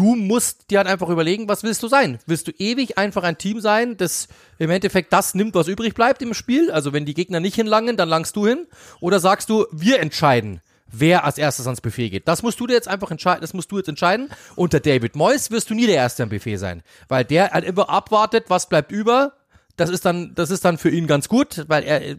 [0.00, 2.18] du musst dir halt einfach überlegen, was willst du sein?
[2.26, 6.22] Willst du ewig einfach ein Team sein, das im Endeffekt das nimmt, was übrig bleibt
[6.22, 6.70] im Spiel?
[6.70, 8.66] Also wenn die Gegner nicht hinlangen, dann langst du hin.
[9.00, 12.28] Oder sagst du, wir entscheiden, wer als erstes ans Buffet geht?
[12.28, 14.30] Das musst du dir jetzt einfach entscheiden, das musst du jetzt entscheiden.
[14.56, 16.82] Unter David Moyes wirst du nie der Erste am Buffet sein.
[17.08, 19.34] Weil der halt immer abwartet, was bleibt über,
[19.80, 22.16] das ist dann, das ist dann für ihn ganz gut, weil er äh,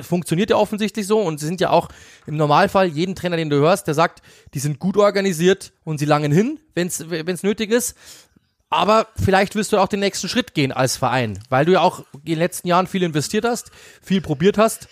[0.00, 1.88] funktioniert ja offensichtlich so und sie sind ja auch
[2.26, 6.04] im Normalfall jeden Trainer, den du hörst, der sagt, die sind gut organisiert und sie
[6.04, 7.96] langen hin, wenn es nötig ist.
[8.68, 12.04] Aber vielleicht wirst du auch den nächsten Schritt gehen als Verein, weil du ja auch
[12.12, 14.88] in den letzten Jahren viel investiert hast, viel probiert hast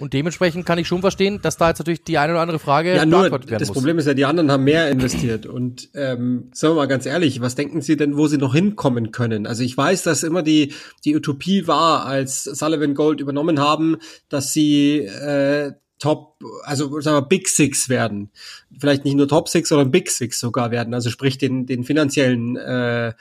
[0.00, 2.94] und dementsprechend kann ich schon verstehen, dass da jetzt natürlich die eine oder andere Frage
[2.94, 3.76] ja, nur, werden das muss.
[3.76, 5.46] Problem ist ja, die anderen haben mehr investiert.
[5.46, 9.12] Und ähm, sagen wir mal ganz ehrlich, was denken Sie denn, wo Sie noch hinkommen
[9.12, 9.46] können?
[9.46, 10.72] Also ich weiß, dass immer die,
[11.04, 13.96] die Utopie war, als Sullivan Gold übernommen haben,
[14.28, 18.30] dass sie äh, Top, also sagen wir Big Six werden.
[18.78, 20.94] Vielleicht nicht nur Top Six, sondern Big Six sogar werden.
[20.94, 23.12] Also sprich den, den finanziellen äh,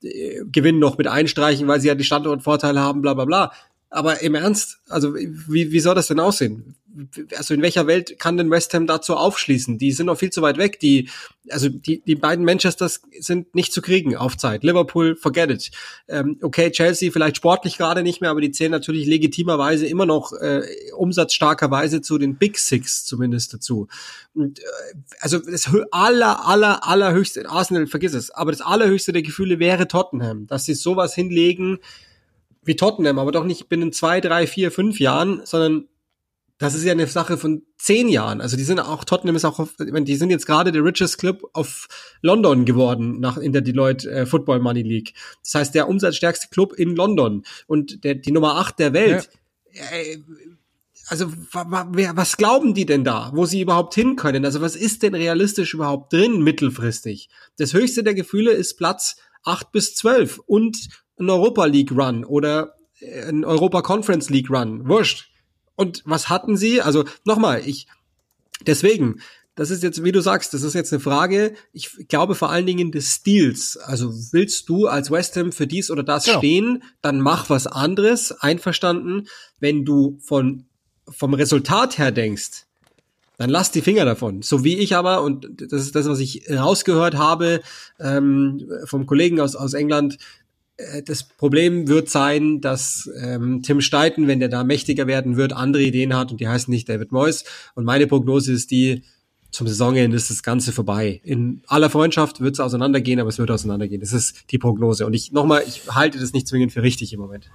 [0.00, 3.52] Gewinn noch mit einstreichen, weil sie ja die Standortvorteile haben, bla bla bla.
[3.90, 6.74] Aber im Ernst, also wie, wie soll das denn aussehen?
[7.36, 9.78] Also in welcher Welt kann denn West Ham dazu aufschließen?
[9.78, 10.80] Die sind noch viel zu weit weg.
[10.80, 11.10] Die,
[11.50, 14.64] also die, die beiden Manchesters sind nicht zu kriegen auf Zeit.
[14.64, 15.70] Liverpool, forget it.
[16.08, 20.32] Ähm, okay, Chelsea vielleicht sportlich gerade nicht mehr, aber die zählen natürlich legitimerweise immer noch
[20.32, 20.62] äh,
[20.96, 23.88] umsatzstarkerweise zu den Big Six zumindest dazu.
[24.34, 24.62] Und, äh,
[25.20, 30.46] also das aller, aller, allerhöchste, Arsenal, vergiss es, aber das allerhöchste der Gefühle wäre Tottenham,
[30.46, 31.78] dass sie sowas hinlegen,
[32.66, 35.88] wie Tottenham, aber doch nicht binnen zwei, drei, vier, fünf Jahren, sondern
[36.58, 38.40] das ist ja eine Sache von zehn Jahren.
[38.40, 41.50] Also die sind auch, Tottenham ist auch, auf, die sind jetzt gerade der richest Club
[41.52, 41.86] of
[42.22, 45.12] London geworden nach in der Deloitte äh, Football Money League.
[45.42, 49.28] Das heißt, der umsatzstärkste Club in London und der, die Nummer acht der Welt.
[49.72, 49.82] Ja.
[49.96, 50.18] Äh,
[51.08, 54.44] also was glauben die denn da, wo sie überhaupt hin können?
[54.44, 57.28] Also was ist denn realistisch überhaupt drin mittelfristig?
[57.58, 62.74] Das höchste der Gefühle ist Platz acht bis zwölf und ein Europa League Run oder
[63.00, 64.88] äh, ein Europa Conference League Run.
[64.88, 65.30] Wurscht.
[65.74, 66.80] Und was hatten sie?
[66.80, 67.86] Also nochmal, ich
[68.66, 69.20] deswegen,
[69.54, 71.54] das ist jetzt, wie du sagst, das ist jetzt eine Frage.
[71.72, 73.76] Ich glaube vor allen Dingen des Stils.
[73.76, 76.38] Also willst du als West Ham für dies oder das genau.
[76.38, 79.28] stehen, dann mach was anderes, einverstanden.
[79.58, 80.66] Wenn du von
[81.08, 82.66] vom Resultat her denkst,
[83.38, 84.42] dann lass die Finger davon.
[84.42, 87.60] So wie ich aber, und das ist das, was ich rausgehört habe
[88.00, 90.18] ähm, vom Kollegen aus, aus England,
[91.04, 95.82] das Problem wird sein, dass ähm, Tim Steiten, wenn der da mächtiger werden wird, andere
[95.82, 97.44] Ideen hat und die heißen nicht David Moyes.
[97.74, 99.02] Und meine Prognose ist die,
[99.50, 101.20] zum Saisonende ist das Ganze vorbei.
[101.24, 104.00] In aller Freundschaft wird es auseinandergehen, aber es wird auseinandergehen.
[104.00, 105.06] Das ist die Prognose.
[105.06, 107.50] Und ich nochmal, ich halte das nicht zwingend für richtig im Moment.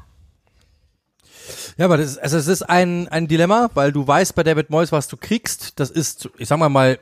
[1.82, 4.70] Ja, aber das ist, also es ist ein, ein Dilemma, weil du weißt bei David
[4.70, 5.80] Moyes, was du kriegst.
[5.80, 7.00] Das ist, ich sag mal mal,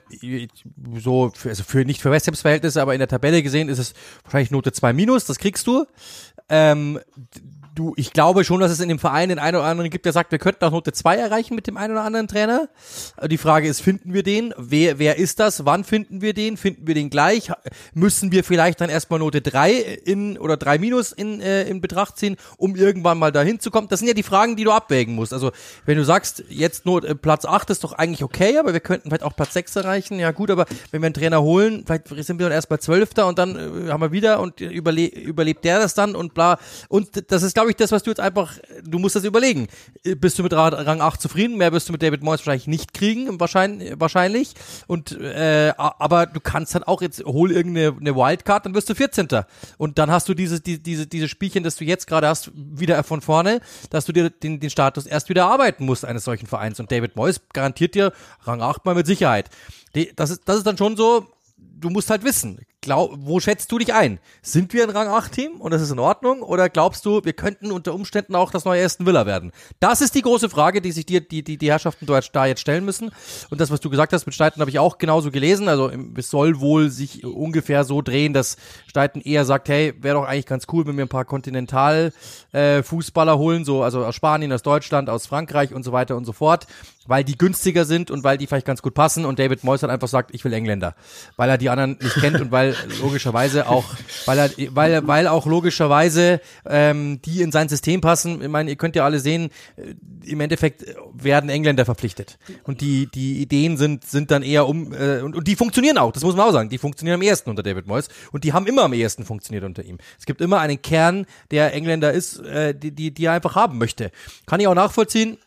[0.97, 3.77] so, für, also für nicht für West Hams Verhältnisse, aber in der Tabelle gesehen ist
[3.77, 5.85] es wahrscheinlich Note 2 minus, das kriegst du.
[6.47, 6.97] Ähm,
[7.75, 10.13] du, ich glaube schon, dass es in dem Verein den einen oder anderen gibt, der
[10.13, 12.69] sagt, wir könnten auch Note 2 erreichen mit dem einen oder anderen Trainer.
[13.27, 14.53] Die Frage ist, finden wir den?
[14.58, 15.65] Wer, wer ist das?
[15.65, 16.58] Wann finden wir den?
[16.58, 17.51] Finden wir den gleich?
[17.93, 22.17] Müssen wir vielleicht dann erstmal Note 3 in oder 3 minus in, äh, in Betracht
[22.17, 23.88] ziehen, um irgendwann mal dahin zu kommen?
[23.88, 25.34] Das sind ja die Fragen, die du abwägen musst.
[25.34, 25.51] Also,
[25.86, 29.10] wenn du sagst, jetzt nur äh, Platz 8 ist doch eigentlich okay, aber wir könnten
[29.10, 30.19] vielleicht auch Platz 6 erreichen.
[30.19, 33.10] Ja gut, aber wenn wir einen Trainer holen, vielleicht sind wir dann erst bei 12.
[33.25, 33.55] und dann
[33.88, 36.60] äh, haben wir wieder und überle überlebt der das dann und bla.
[36.88, 39.67] Und das ist, glaube ich, das, was du jetzt einfach, du musst das überlegen.
[40.03, 41.58] Bist du mit Rang 8 zufrieden?
[41.58, 43.99] Mehr wirst du mit David Moyes wahrscheinlich nicht kriegen, wahrscheinlich.
[43.99, 44.53] wahrscheinlich.
[44.88, 48.95] Und äh, aber du kannst dann auch jetzt, hol irgendeine eine Wildcard, dann wirst du
[48.95, 49.27] 14.
[49.77, 53.01] Und dann hast du dieses, die, diese, diese Spielchen, das du jetzt gerade hast, wieder
[53.03, 56.79] von vorne, dass du dir den, den Status erst wieder arbeiten musst eines solchen Vereins.
[56.79, 58.12] Und David Moyes garantiert dir
[58.43, 59.49] Rang 8 mal mit Sicherheit.
[59.95, 61.27] Die, das, ist, das ist dann schon so,
[61.58, 64.17] du musst halt wissen, glaub, wo schätzt du dich ein?
[64.41, 66.41] Sind wir ein Rang 8 Team und das ist in Ordnung?
[66.41, 69.52] Oder glaubst du, wir könnten unter Umständen auch das neue Aston Villa werden?
[69.80, 72.86] Das ist die große Frage, die sich dir, die, die, die Herrschaften da jetzt stellen
[72.86, 73.12] müssen.
[73.52, 75.69] Und das, was du gesagt hast mit Steiten, habe ich auch genauso gelesen.
[75.69, 80.25] Also es soll wohl sich ungefähr so drehen, dass Steiten eher sagt, hey, wäre doch
[80.25, 85.12] eigentlich ganz cool, wenn wir ein paar Kontinental-Fußballer holen, so also aus Spanien, aus Deutschland,
[85.12, 86.65] aus Frankreich und so weiter und so fort
[87.10, 89.89] weil die günstiger sind und weil die vielleicht ganz gut passen und David Moyes hat
[89.89, 90.95] einfach sagt, ich will Engländer,
[91.38, 93.85] weil er die anderen nicht kennt und weil logischerweise auch,
[94.25, 98.41] weil er, weil, weil auch logischerweise ähm, die in sein System passen.
[98.41, 103.07] Ich meine, ihr könnt ja alle sehen, äh, im Endeffekt werden Engländer verpflichtet und die
[103.07, 106.11] die Ideen sind sind dann eher um äh, und, und die funktionieren auch.
[106.11, 106.69] Das muss man auch sagen.
[106.69, 109.83] Die funktionieren am ehesten unter David Moyes und die haben immer am ehesten funktioniert unter
[109.83, 109.97] ihm.
[110.17, 113.77] Es gibt immer einen Kern, der Engländer ist, äh, die die die er einfach haben
[113.77, 114.11] möchte.
[114.45, 115.37] Kann ich auch nachvollziehen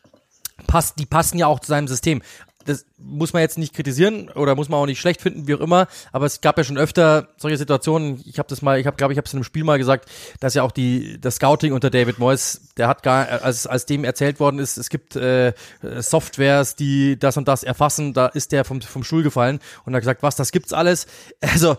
[0.66, 2.22] passt, die passen ja auch zu seinem System.
[2.64, 5.60] Das muss man jetzt nicht kritisieren oder muss man auch nicht schlecht finden, wie auch
[5.60, 5.88] immer.
[6.12, 8.22] Aber es gab ja schon öfter solche Situationen.
[8.26, 10.08] Ich habe das mal, ich habe, glaube ich, habe es in einem Spiel mal gesagt,
[10.40, 14.04] dass ja auch die das Scouting unter David Moyes, der hat gar, als als dem
[14.04, 15.52] erzählt worden ist, es gibt äh,
[15.98, 18.14] Softwares, die das und das erfassen.
[18.14, 21.06] Da ist der vom vom Stuhl gefallen und hat gesagt, was, das gibt's alles.
[21.52, 21.76] Also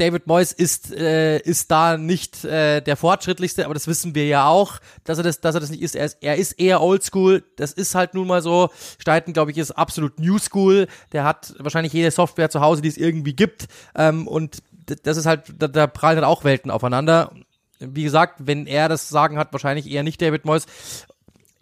[0.00, 4.46] David Moyes ist, äh, ist da nicht äh, der fortschrittlichste, aber das wissen wir ja
[4.46, 5.94] auch, dass er das, dass er das nicht ist.
[5.94, 7.44] Er ist, er ist eher oldschool.
[7.56, 8.70] Das ist halt nun mal so.
[8.98, 10.86] Steiten, glaube ich, ist absolut new school.
[11.12, 13.68] Der hat wahrscheinlich jede Software zu Hause, die es irgendwie gibt.
[13.94, 14.62] Ähm, und
[15.02, 17.34] das ist halt, da, da prallen halt auch Welten aufeinander.
[17.78, 20.66] Wie gesagt, wenn er das Sagen hat, wahrscheinlich eher nicht David Moyes.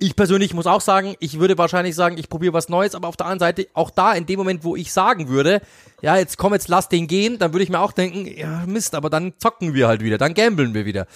[0.00, 3.16] Ich persönlich muss auch sagen, ich würde wahrscheinlich sagen, ich probiere was Neues, aber auf
[3.16, 5.60] der anderen Seite, auch da, in dem Moment, wo ich sagen würde,
[6.02, 8.94] ja, jetzt komm, jetzt lass den gehen, dann würde ich mir auch denken, ja, Mist,
[8.94, 11.08] aber dann zocken wir halt wieder, dann gambeln wir wieder.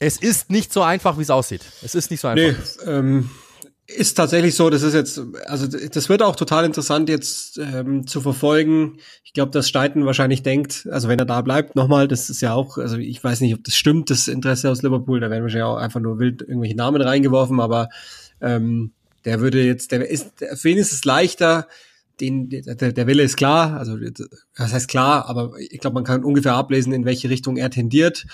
[0.00, 1.62] Es ist nicht so einfach, wie es aussieht.
[1.82, 2.58] Es ist nicht so einfach.
[2.84, 3.30] Nee, ähm,
[3.86, 8.20] ist tatsächlich so, das ist jetzt, also das wird auch total interessant jetzt ähm, zu
[8.20, 8.98] verfolgen.
[9.24, 12.54] Ich glaube, dass Steiten wahrscheinlich denkt, also wenn er da bleibt, nochmal, das ist ja
[12.54, 15.64] auch, also ich weiß nicht, ob das stimmt, das Interesse aus Liverpool, da werden wahrscheinlich
[15.64, 17.88] auch einfach nur wild irgendwelche Namen reingeworfen, aber
[18.40, 18.92] ähm,
[19.24, 21.66] der würde jetzt, der ist, für ihn ist es leichter,
[22.20, 26.24] den, der, der Wille ist klar, also das heißt klar, aber ich glaube, man kann
[26.24, 28.26] ungefähr ablesen, in welche Richtung er tendiert.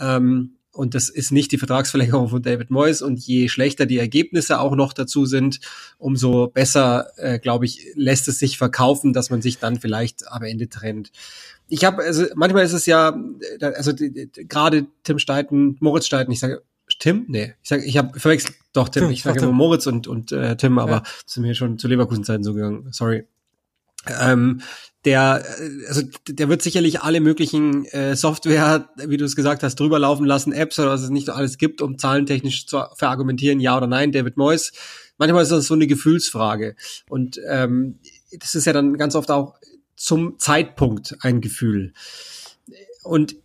[0.00, 3.00] Ähm, und das ist nicht die Vertragsverlängerung von David Moyes.
[3.00, 5.60] Und je schlechter die Ergebnisse auch noch dazu sind,
[5.98, 10.42] umso besser, äh, glaube ich, lässt es sich verkaufen, dass man sich dann vielleicht am
[10.42, 11.12] Ende trennt.
[11.68, 13.16] Ich habe, also manchmal ist es ja,
[13.60, 16.62] äh, also gerade Tim Steiten, Moritz Steiten, ich sage
[16.98, 17.24] Tim?
[17.28, 20.32] Nee, ich sage, ich habe verwechselt, doch Tim, Tim ich sage immer Moritz und, und
[20.32, 21.02] äh, Tim, aber ja.
[21.24, 23.26] sind mir schon zu Leverkusen-Zeiten so gegangen, sorry.
[24.20, 24.60] Ähm,
[25.04, 29.78] der, äh, also der wird sicherlich alle möglichen äh, Software, wie du es gesagt hast,
[29.78, 33.76] drüber laufen lassen, Apps oder was es nicht alles gibt, um zahlentechnisch zu verargumentieren, ja
[33.76, 34.72] oder nein, David Moyes.
[35.18, 36.74] Manchmal ist das so eine Gefühlsfrage.
[37.08, 37.98] Und ähm,
[38.38, 39.54] das ist ja dann ganz oft auch
[39.96, 41.92] zum Zeitpunkt ein Gefühl.
[43.04, 43.36] Und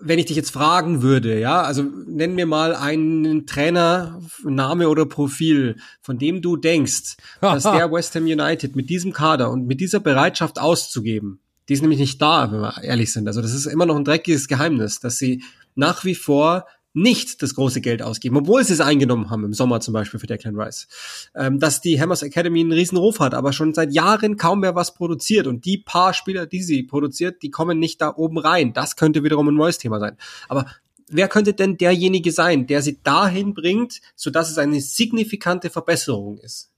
[0.00, 5.06] wenn ich dich jetzt fragen würde, ja, also nenn mir mal einen Trainer, Name oder
[5.06, 9.80] Profil, von dem du denkst, dass der West Ham United mit diesem Kader und mit
[9.80, 13.26] dieser Bereitschaft auszugeben, die ist nämlich nicht da, wenn wir ehrlich sind.
[13.28, 15.42] Also das ist immer noch ein dreckiges Geheimnis, dass sie
[15.74, 19.80] nach wie vor nicht das große Geld ausgeben, obwohl sie es eingenommen haben im Sommer
[19.80, 20.88] zum Beispiel für Declan Rice.
[21.34, 24.74] Ähm, dass die Hammers Academy einen riesen Ruf hat, aber schon seit Jahren kaum mehr
[24.74, 28.72] was produziert und die paar Spieler, die sie produziert, die kommen nicht da oben rein.
[28.72, 30.18] Das könnte wiederum ein neues Thema sein.
[30.48, 30.66] Aber
[31.08, 36.70] wer könnte denn derjenige sein, der sie dahin bringt, sodass es eine signifikante Verbesserung ist?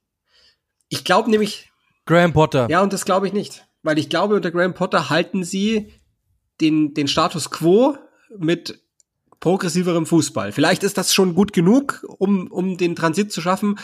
[0.88, 1.70] Ich glaube nämlich.
[2.06, 2.68] Graham Potter.
[2.70, 3.66] Ja, und das glaube ich nicht.
[3.82, 5.92] Weil ich glaube, unter Graham Potter halten sie
[6.60, 7.96] den, den Status quo
[8.38, 8.83] mit
[9.44, 10.52] progressiverem Fußball.
[10.52, 13.78] Vielleicht ist das schon gut genug, um, um den Transit zu schaffen.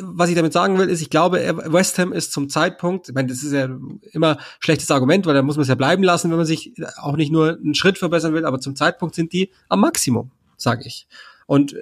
[0.00, 3.28] Was ich damit sagen will, ist, ich glaube, West Ham ist zum Zeitpunkt, ich meine,
[3.28, 3.68] das ist ja
[4.12, 7.16] immer schlechtes Argument, weil da muss man es ja bleiben lassen, wenn man sich auch
[7.16, 11.06] nicht nur einen Schritt verbessern will, aber zum Zeitpunkt sind die am Maximum, sage ich.
[11.44, 11.76] Und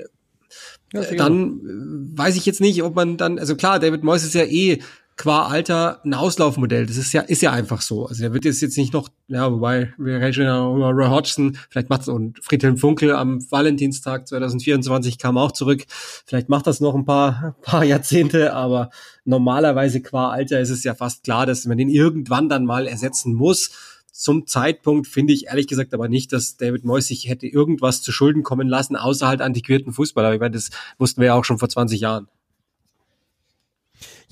[0.92, 4.34] ja, dann äh, weiß ich jetzt nicht, ob man dann, also klar, David Moyes ist
[4.34, 4.80] ja eh
[5.22, 6.84] qua Alter ein Auslaufmodell.
[6.84, 8.06] Das ist ja, ist ja einfach so.
[8.06, 11.56] Also der wird jetzt jetzt nicht noch, ja, wobei wir reden ja über Roy Hodgson,
[11.70, 15.84] vielleicht macht es und Friedhelm Funkel am Valentinstag 2024 kam auch zurück.
[16.26, 18.90] Vielleicht macht das noch ein paar, paar Jahrzehnte, aber
[19.24, 23.32] normalerweise qua Alter ist es ja fast klar, dass man den irgendwann dann mal ersetzen
[23.32, 23.70] muss.
[24.10, 28.10] Zum Zeitpunkt finde ich ehrlich gesagt aber nicht, dass David Moyes sich hätte irgendwas zu
[28.10, 30.34] Schulden kommen lassen, außer halt antiquierten Fußballer.
[30.34, 32.26] Ich meine, das wussten wir ja auch schon vor 20 Jahren.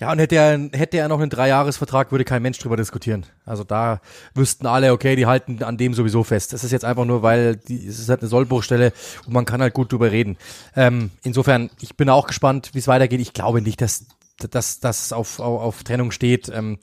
[0.01, 3.27] Ja, und hätte er, hätte er noch einen Dreijahresvertrag, würde kein Mensch drüber diskutieren.
[3.45, 4.01] Also da
[4.35, 6.55] wüssten alle, okay, die halten an dem sowieso fest.
[6.55, 8.95] Das ist jetzt einfach nur, weil die, es ist halt eine Sollbruchstelle
[9.27, 10.39] und man kann halt gut drüber reden.
[10.75, 13.21] Ähm, insofern, ich bin auch gespannt, wie es weitergeht.
[13.21, 14.07] Ich glaube nicht, dass
[14.55, 16.49] dass das auf, auf, auf Trennung steht.
[16.49, 16.78] Ähm,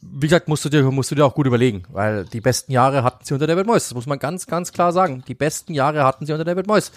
[0.00, 3.02] wie gesagt, musst du dir musst du dir auch gut überlegen, weil die besten Jahre
[3.02, 3.84] hatten sie unter David Moyes.
[3.88, 5.24] Das muss man ganz ganz klar sagen.
[5.28, 6.92] Die besten Jahre hatten sie unter David Moyes.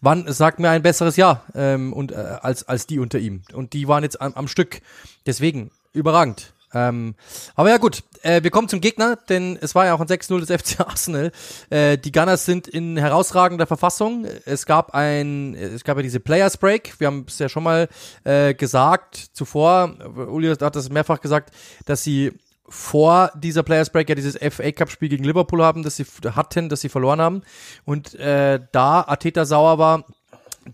[0.00, 3.42] Wann sagt mir ein besseres Jahr ähm, und äh, als als die unter ihm?
[3.52, 4.80] Und die waren jetzt am, am Stück.
[5.26, 6.52] Deswegen überragend.
[6.74, 7.14] Ähm,
[7.54, 10.40] aber ja gut, äh, wir kommen zum Gegner, denn es war ja auch ein 6-0
[10.40, 11.32] des FC Arsenal.
[11.70, 14.26] Äh, die Gunners sind in herausragender Verfassung.
[14.44, 16.98] Es gab ein, es gab ja diese Players Break.
[16.98, 17.88] Wir haben es ja schon mal
[18.24, 19.94] äh, gesagt zuvor.
[20.16, 21.54] Uli hat das mehrfach gesagt,
[21.86, 22.32] dass sie
[22.68, 26.68] vor dieser Players Break ja dieses FA Cup Spiel gegen Liverpool haben, dass sie hatten,
[26.68, 27.42] dass sie verloren haben.
[27.84, 30.04] Und äh, da Ateta sauer war,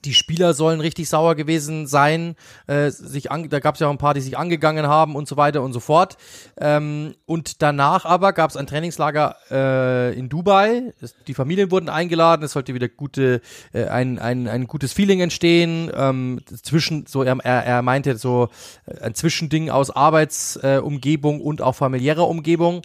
[0.04, 2.36] die Spieler sollen richtig sauer gewesen sein.
[2.66, 5.28] Äh, sich an, da gab es ja auch ein paar, die sich angegangen haben und
[5.28, 6.16] so weiter und so fort.
[6.58, 10.92] Ähm, und danach aber gab es ein Trainingslager äh, in Dubai.
[11.26, 12.44] die Familien wurden eingeladen.
[12.44, 13.40] Es sollte wieder gute,
[13.72, 15.90] äh, ein, ein, ein gutes Feeling entstehen.
[15.94, 18.48] Ähm, zwischen, so er, er meinte so
[18.86, 22.82] äh, ein Zwischending aus Arbeitsumgebung äh, und auch familiärer Umgebung.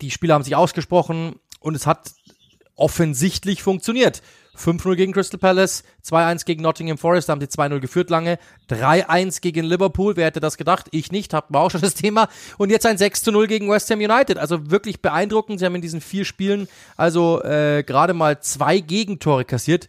[0.00, 2.12] Die Spieler haben sich ausgesprochen und es hat
[2.76, 4.22] offensichtlich funktioniert.
[4.58, 8.38] 5-0 gegen Crystal Palace, 2-1 gegen Nottingham Forest, da haben sie 2-0 geführt lange,
[8.68, 10.86] 3-1 gegen Liverpool, wer hätte das gedacht?
[10.90, 12.28] Ich nicht, hatten wir auch schon das Thema.
[12.58, 15.60] Und jetzt ein 6-0 gegen West Ham United, also wirklich beeindruckend.
[15.60, 19.88] Sie haben in diesen vier Spielen also äh, gerade mal zwei Gegentore kassiert.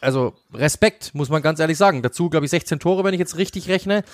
[0.00, 2.02] Also Respekt, muss man ganz ehrlich sagen.
[2.02, 4.04] Dazu, glaube ich, 16 Tore, wenn ich jetzt richtig rechne.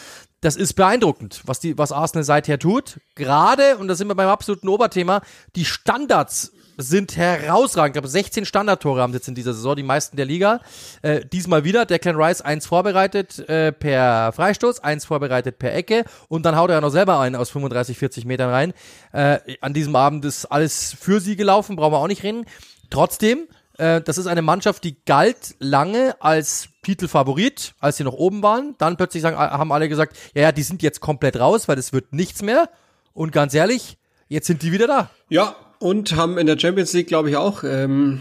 [0.41, 3.01] Das ist beeindruckend, was, die, was Arsenal seither tut.
[3.17, 5.23] Gerade, und da sind wir beim absoluten Oberthema,
[5.57, 6.53] die Standards
[6.83, 7.91] sind herausragend.
[7.97, 10.61] Ich glaube, 16 Standardtore haben sie jetzt in dieser Saison, die meisten der Liga.
[11.03, 16.45] Äh, diesmal wieder Declan Rice eins vorbereitet äh, per Freistoß, eins vorbereitet per Ecke und
[16.45, 18.73] dann haut er noch selber einen aus 35, 40 Metern rein.
[19.13, 22.45] Äh, an diesem Abend ist alles für sie gelaufen, brauchen wir auch nicht reden.
[22.91, 23.47] Trotzdem,
[23.79, 28.75] äh, das ist eine Mannschaft, die galt lange als Titelfavorit, als sie noch oben waren.
[28.79, 31.93] Dann plötzlich sagen, haben alle gesagt, ja, ja, die sind jetzt komplett raus, weil es
[31.93, 32.69] wird nichts mehr.
[33.13, 35.11] Und ganz ehrlich, jetzt sind die wieder da.
[35.29, 38.21] Ja, und haben in der Champions League, glaube ich, auch ähm,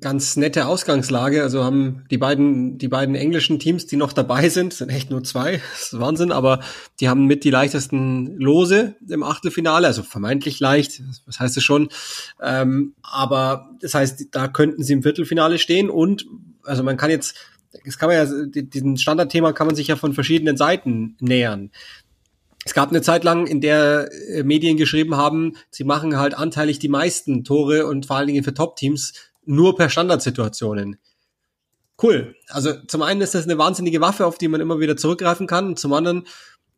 [0.00, 1.42] ganz nette Ausgangslage.
[1.42, 5.24] Also haben die beiden, die beiden englischen Teams, die noch dabei sind, sind echt nur
[5.24, 6.60] zwei, das ist Wahnsinn, aber
[7.00, 11.88] die haben mit die leichtesten Lose im Achtelfinale, also vermeintlich leicht, was heißt es schon.
[12.40, 15.88] Ähm, aber das heißt, da könnten sie im Viertelfinale stehen.
[15.88, 16.26] Und
[16.64, 17.34] also man kann jetzt,
[17.86, 21.70] das kann man ja, diesen Standardthema kann man sich ja von verschiedenen Seiten nähern
[22.70, 26.78] es gab eine Zeit lang, in der äh, Medien geschrieben haben, sie machen halt anteilig
[26.78, 29.12] die meisten Tore und vor allen Dingen für Top-Teams
[29.44, 30.96] nur per Standardsituationen.
[32.00, 32.36] Cool.
[32.46, 35.66] Also zum einen ist das eine wahnsinnige Waffe, auf die man immer wieder zurückgreifen kann.
[35.66, 36.28] Und zum anderen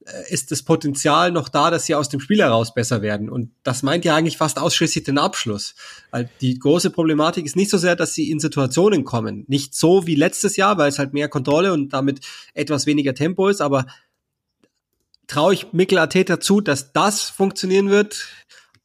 [0.06, 3.28] äh, ist das Potenzial noch da, dass sie aus dem Spiel heraus besser werden.
[3.28, 5.74] Und das meint ja eigentlich fast ausschließlich den Abschluss.
[6.10, 9.44] Weil die große Problematik ist nicht so sehr, dass sie in Situationen kommen.
[9.46, 12.20] Nicht so wie letztes Jahr, weil es halt mehr Kontrolle und damit
[12.54, 13.84] etwas weniger Tempo ist, aber
[15.32, 18.28] traue ich Mikkel Arteta zu, dass das funktionieren wird?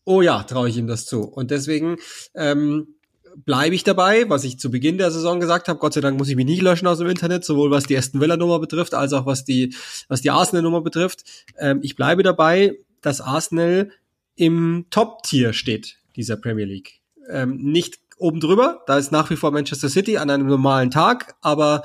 [0.05, 1.23] Oh ja, traue ich ihm das zu.
[1.23, 1.97] Und deswegen
[2.35, 2.95] ähm,
[3.35, 5.79] bleibe ich dabei, was ich zu Beginn der Saison gesagt habe.
[5.79, 8.21] Gott sei Dank muss ich mich nicht löschen aus dem Internet, sowohl was die Aston
[8.21, 9.75] Villa Nummer betrifft, als auch was die
[10.07, 11.25] was die Arsenal Nummer betrifft.
[11.59, 13.91] Ähm, ich bleibe dabei, dass Arsenal
[14.35, 17.01] im Top-Tier steht dieser Premier League.
[17.29, 21.35] Ähm, nicht oben drüber, da ist nach wie vor Manchester City an einem normalen Tag,
[21.41, 21.83] aber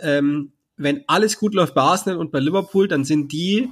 [0.00, 3.70] ähm, wenn alles gut läuft bei Arsenal und bei Liverpool, dann sind die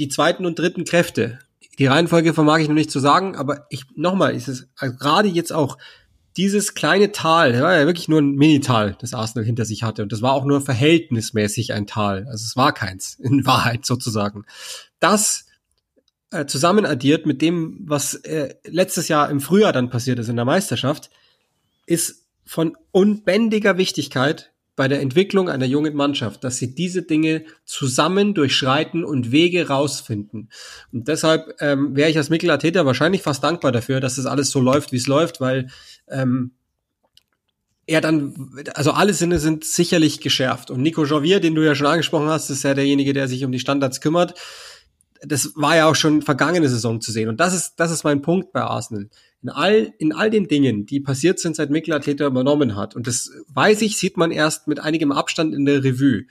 [0.00, 1.38] die zweiten und dritten Kräfte.
[1.78, 5.28] Die Reihenfolge vermag ich noch nicht zu sagen, aber ich nochmal, ist es also gerade
[5.28, 5.78] jetzt auch
[6.36, 10.02] dieses kleine Tal, war ja wirklich nur ein Minital, das Arsenal hinter sich hatte.
[10.02, 12.26] Und das war auch nur verhältnismäßig ein Tal.
[12.26, 14.44] Also es war keins, in Wahrheit sozusagen.
[15.00, 15.46] Das
[16.30, 20.36] äh, zusammen addiert mit dem, was äh, letztes Jahr im Frühjahr dann passiert ist in
[20.36, 21.10] der Meisterschaft,
[21.86, 24.49] ist von unbändiger Wichtigkeit
[24.80, 30.48] bei der Entwicklung einer jungen Mannschaft, dass sie diese Dinge zusammen durchschreiten und Wege rausfinden.
[30.90, 34.48] Und deshalb ähm, wäre ich als Mikkel Arteta wahrscheinlich fast dankbar dafür, dass das alles
[34.48, 35.68] so läuft, wie es läuft, weil
[36.08, 36.52] ähm,
[37.84, 40.70] er dann, also alle Sinne sind sicherlich geschärft.
[40.70, 43.52] Und Nico Janvier, den du ja schon angesprochen hast, ist ja derjenige, der sich um
[43.52, 44.32] die Standards kümmert.
[45.20, 47.28] Das war ja auch schon vergangene Saison zu sehen.
[47.28, 49.10] Und das ist, das ist mein Punkt bei Arsenal.
[49.42, 52.94] In all, in all den Dingen, die passiert sind, seit Mikel übernommen hat.
[52.94, 56.26] Und das weiß ich, sieht man erst mit einigem Abstand in der Revue.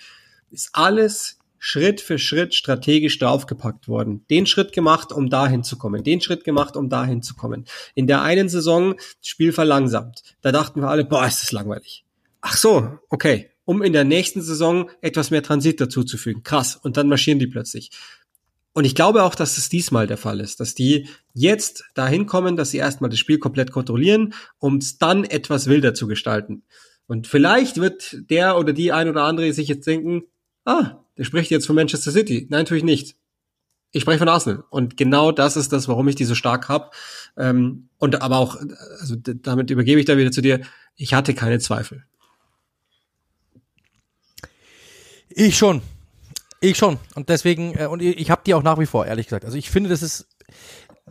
[0.52, 4.26] Ist alles Schritt für Schritt strategisch draufgepackt worden.
[4.30, 6.04] Den Schritt gemacht, um dahin zu kommen.
[6.04, 7.66] Den Schritt gemacht, um dahin zu kommen.
[7.96, 10.24] In der einen Saison Spiel verlangsamt.
[10.42, 12.06] Da dachten wir alle, boah, ist das langweilig.
[12.42, 13.50] Ach so, okay.
[13.66, 16.42] Um in der nächsten Saison etwas mehr Transit dazuzufügen.
[16.44, 16.76] Krass.
[16.76, 17.92] Und dann marschieren die plötzlich.
[18.74, 22.56] Und ich glaube auch, dass es diesmal der Fall ist, dass die jetzt dahin kommen,
[22.56, 26.64] dass sie erstmal das Spiel komplett kontrollieren, um es dann etwas wilder zu gestalten.
[27.08, 30.24] Und vielleicht wird der oder die ein oder andere sich jetzt denken,
[30.66, 32.48] ah, der spricht jetzt von Manchester City.
[32.50, 33.16] Nein, natürlich nicht.
[33.92, 34.64] Ich spreche von Arsenal.
[34.70, 36.92] Und genau das ist das, warum ich die so stark habe.
[37.38, 38.58] Ähm, und aber auch,
[39.00, 40.62] also damit übergebe ich da wieder zu dir,
[40.96, 42.06] ich hatte keine Zweifel.
[45.30, 45.82] Ich schon.
[46.62, 46.98] Ich schon.
[47.16, 49.46] Und deswegen, äh, und ich habe die auch nach wie vor, ehrlich gesagt.
[49.46, 50.28] Also ich finde, das ist,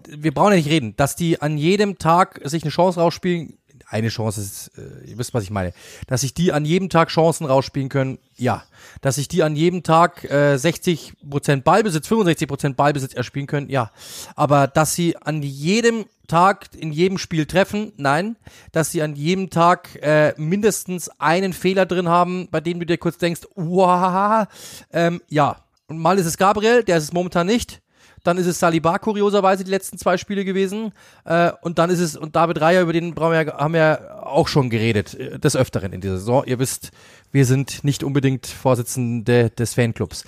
[0.06, 3.58] wir brauchen ja nicht reden, dass die an jedem Tag sich eine Chance rausspielen,
[3.90, 5.72] eine Chance ist, äh, ihr wisst, was ich meine,
[6.06, 8.64] dass sich die an jedem Tag Chancen rausspielen können, ja.
[9.00, 13.90] Dass sich die an jedem Tag äh, 60% Ballbesitz, 65% Ballbesitz erspielen können, ja.
[14.36, 18.36] Aber dass sie an jedem Tag in jedem Spiel treffen, nein.
[18.72, 22.98] Dass sie an jedem Tag äh, mindestens einen Fehler drin haben, bei dem du dir
[22.98, 24.46] kurz denkst, wow,
[24.92, 25.64] ähm, ja.
[25.86, 27.80] Und mal ist es Gabriel, der ist es momentan nicht.
[28.24, 30.92] Dann ist es Saliba kurioserweise die letzten zwei Spiele gewesen.
[31.24, 34.48] Äh, und dann ist es, und David Reier, über den brauchen wir, haben wir auch
[34.48, 36.44] schon geredet, äh, des Öfteren in dieser Saison.
[36.46, 36.90] Ihr wisst,
[37.32, 40.24] wir sind nicht unbedingt Vorsitzende des Fanclubs.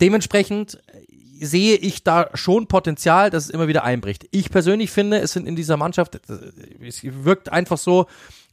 [0.00, 0.78] Dementsprechend
[1.40, 4.26] sehe ich da schon Potenzial, dass es immer wieder einbricht.
[4.30, 8.06] Ich persönlich finde, es sind in dieser Mannschaft, äh, es wirkt einfach so,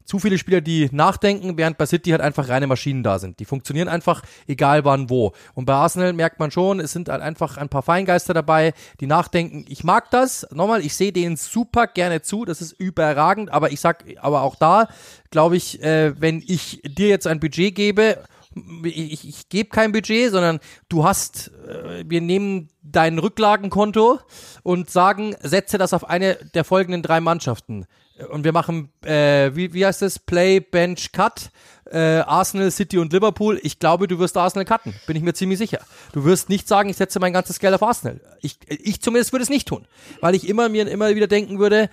[0.07, 3.41] zu viele Spieler, die nachdenken, während bei City halt einfach reine Maschinen da sind.
[3.41, 5.33] Die funktionieren einfach, egal wann, wo.
[5.53, 9.05] Und bei Arsenal merkt man schon, es sind halt einfach ein paar Feingeister dabei, die
[9.05, 9.65] nachdenken.
[9.67, 10.47] Ich mag das.
[10.51, 12.45] Nochmal, ich sehe denen super gerne zu.
[12.45, 13.51] Das ist überragend.
[13.51, 14.87] Aber ich sag, aber auch da,
[15.29, 18.23] glaube ich, äh, wenn ich dir jetzt ein Budget gebe,
[18.83, 24.19] ich, ich gebe kein Budget, sondern du hast, äh, wir nehmen dein Rücklagenkonto
[24.63, 27.85] und sagen, setze das auf eine der folgenden drei Mannschaften
[28.30, 30.20] und wir machen, äh, wie, wie heißt das?
[30.20, 31.49] Play, Bench, Cut.
[31.91, 33.59] Äh, Arsenal, City und Liverpool.
[33.63, 34.93] Ich glaube, du wirst Arsenal cutten.
[35.05, 35.80] Bin ich mir ziemlich sicher.
[36.11, 38.20] Du wirst nicht sagen, ich setze mein ganzes Geld auf Arsenal.
[38.41, 39.88] Ich, ich zumindest würde es nicht tun.
[40.20, 41.89] Weil ich immer mir immer wieder denken würde,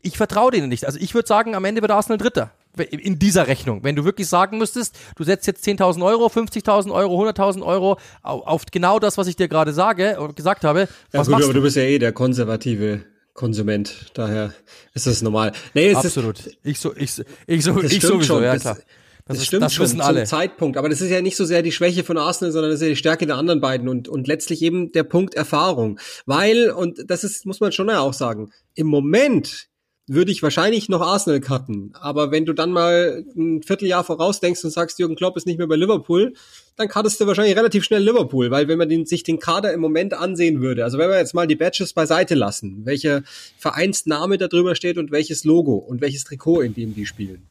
[0.00, 0.86] ich vertraue denen nicht.
[0.86, 2.52] Also ich würde sagen, am Ende wird Arsenal Dritter.
[2.90, 3.84] In dieser Rechnung.
[3.84, 8.66] Wenn du wirklich sagen müsstest, du setzt jetzt 10.000 Euro, 50.000 Euro, 100.000 Euro auf,
[8.70, 10.80] genau das, was ich dir gerade sage, gesagt habe.
[11.12, 11.52] Ja, was gut, aber du?
[11.54, 13.02] du bist ja eh der konservative
[13.36, 14.10] Konsument.
[14.14, 14.52] Daher
[14.94, 15.52] ist das normal.
[15.74, 16.40] Nee, Absolut.
[16.40, 17.12] Ist, ich so, ich,
[17.46, 18.42] ich so, ich sowieso, schon.
[18.42, 18.74] ja klar.
[18.74, 18.84] Das,
[19.26, 20.24] das ist, stimmt das schon alle.
[20.24, 20.76] zum Zeitpunkt.
[20.76, 22.90] Aber das ist ja nicht so sehr die Schwäche von Arsenal, sondern das ist ja
[22.90, 25.98] die Stärke der anderen beiden und, und letztlich eben der Punkt Erfahrung.
[26.26, 29.68] Weil, und das ist, muss man schon auch sagen, im Moment
[30.08, 31.92] würde ich wahrscheinlich noch Arsenal cutten.
[32.00, 35.66] Aber wenn du dann mal ein Vierteljahr vorausdenkst und sagst, Jürgen Klopp ist nicht mehr
[35.66, 36.34] bei Liverpool,
[36.76, 39.80] dann cuttest du wahrscheinlich relativ schnell Liverpool, weil wenn man den, sich den Kader im
[39.80, 43.22] Moment ansehen würde, also wenn wir jetzt mal die Badges beiseite lassen, welcher
[43.58, 47.48] Vereinsname da drüber steht und welches Logo und welches Trikot, in dem die spielen,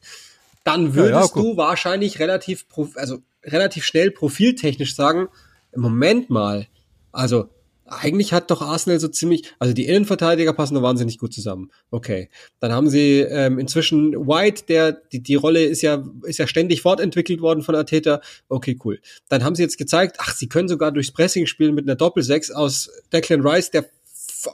[0.64, 5.28] dann würdest ja, ja, du wahrscheinlich relativ, also relativ schnell profiltechnisch sagen,
[5.72, 6.66] im Moment mal,
[7.12, 7.48] also
[7.88, 11.70] eigentlich hat doch Arsenal so ziemlich, also die Innenverteidiger passen da wahnsinnig gut zusammen.
[11.90, 12.28] Okay,
[12.60, 16.82] dann haben sie ähm, inzwischen White, der die, die Rolle ist ja ist ja ständig
[16.82, 18.20] fortentwickelt worden von Arteta.
[18.48, 19.00] Okay, cool.
[19.28, 22.50] Dann haben sie jetzt gezeigt, ach, sie können sogar durchs Pressing spielen mit einer Doppelsechs
[22.50, 23.84] aus Declan Rice, der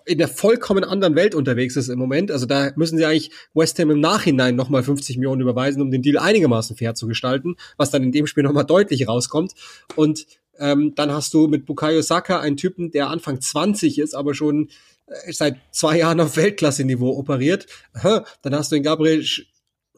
[0.07, 2.31] in der vollkommen anderen Welt unterwegs ist im Moment.
[2.31, 6.03] Also da müssen sie eigentlich West Ham im Nachhinein nochmal 50 Millionen überweisen, um den
[6.03, 9.53] Deal einigermaßen fair zu gestalten, was dann in dem Spiel nochmal deutlich rauskommt.
[9.97, 10.27] Und
[10.63, 14.69] ähm, dann hast du mit Bukayo Saka einen Typen, der Anfang 20 ist, aber schon
[15.07, 17.67] äh, seit zwei Jahren auf Weltklasse-Niveau operiert.
[18.03, 19.25] Dann hast du in Gabriel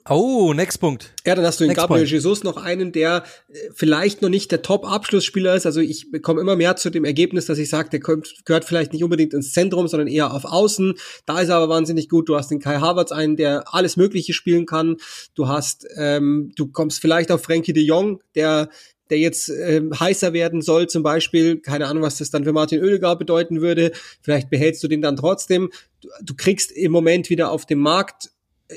[0.07, 1.15] Oh, next Punkt.
[1.27, 2.11] Ja, dann hast du in next Gabriel point.
[2.11, 5.65] Jesus noch einen, der äh, vielleicht noch nicht der Top-Abschlussspieler ist.
[5.65, 9.03] Also ich komme immer mehr zu dem Ergebnis, dass ich sage, der gehört vielleicht nicht
[9.03, 10.95] unbedingt ins Zentrum, sondern eher auf Außen.
[11.25, 12.29] Da ist er aber wahnsinnig gut.
[12.29, 14.99] Du hast den Kai Havertz einen, der alles Mögliche spielen kann.
[15.35, 18.69] Du hast, ähm, du kommst vielleicht auf Frankie de Jong, der
[19.11, 22.83] der jetzt äh, heißer werden soll, zum Beispiel, keine Ahnung, was das dann für Martin
[22.83, 23.93] Oedegaard bedeuten würde,
[24.23, 25.71] vielleicht behältst du den dann trotzdem.
[26.01, 28.31] Du, du kriegst im Moment wieder auf dem Markt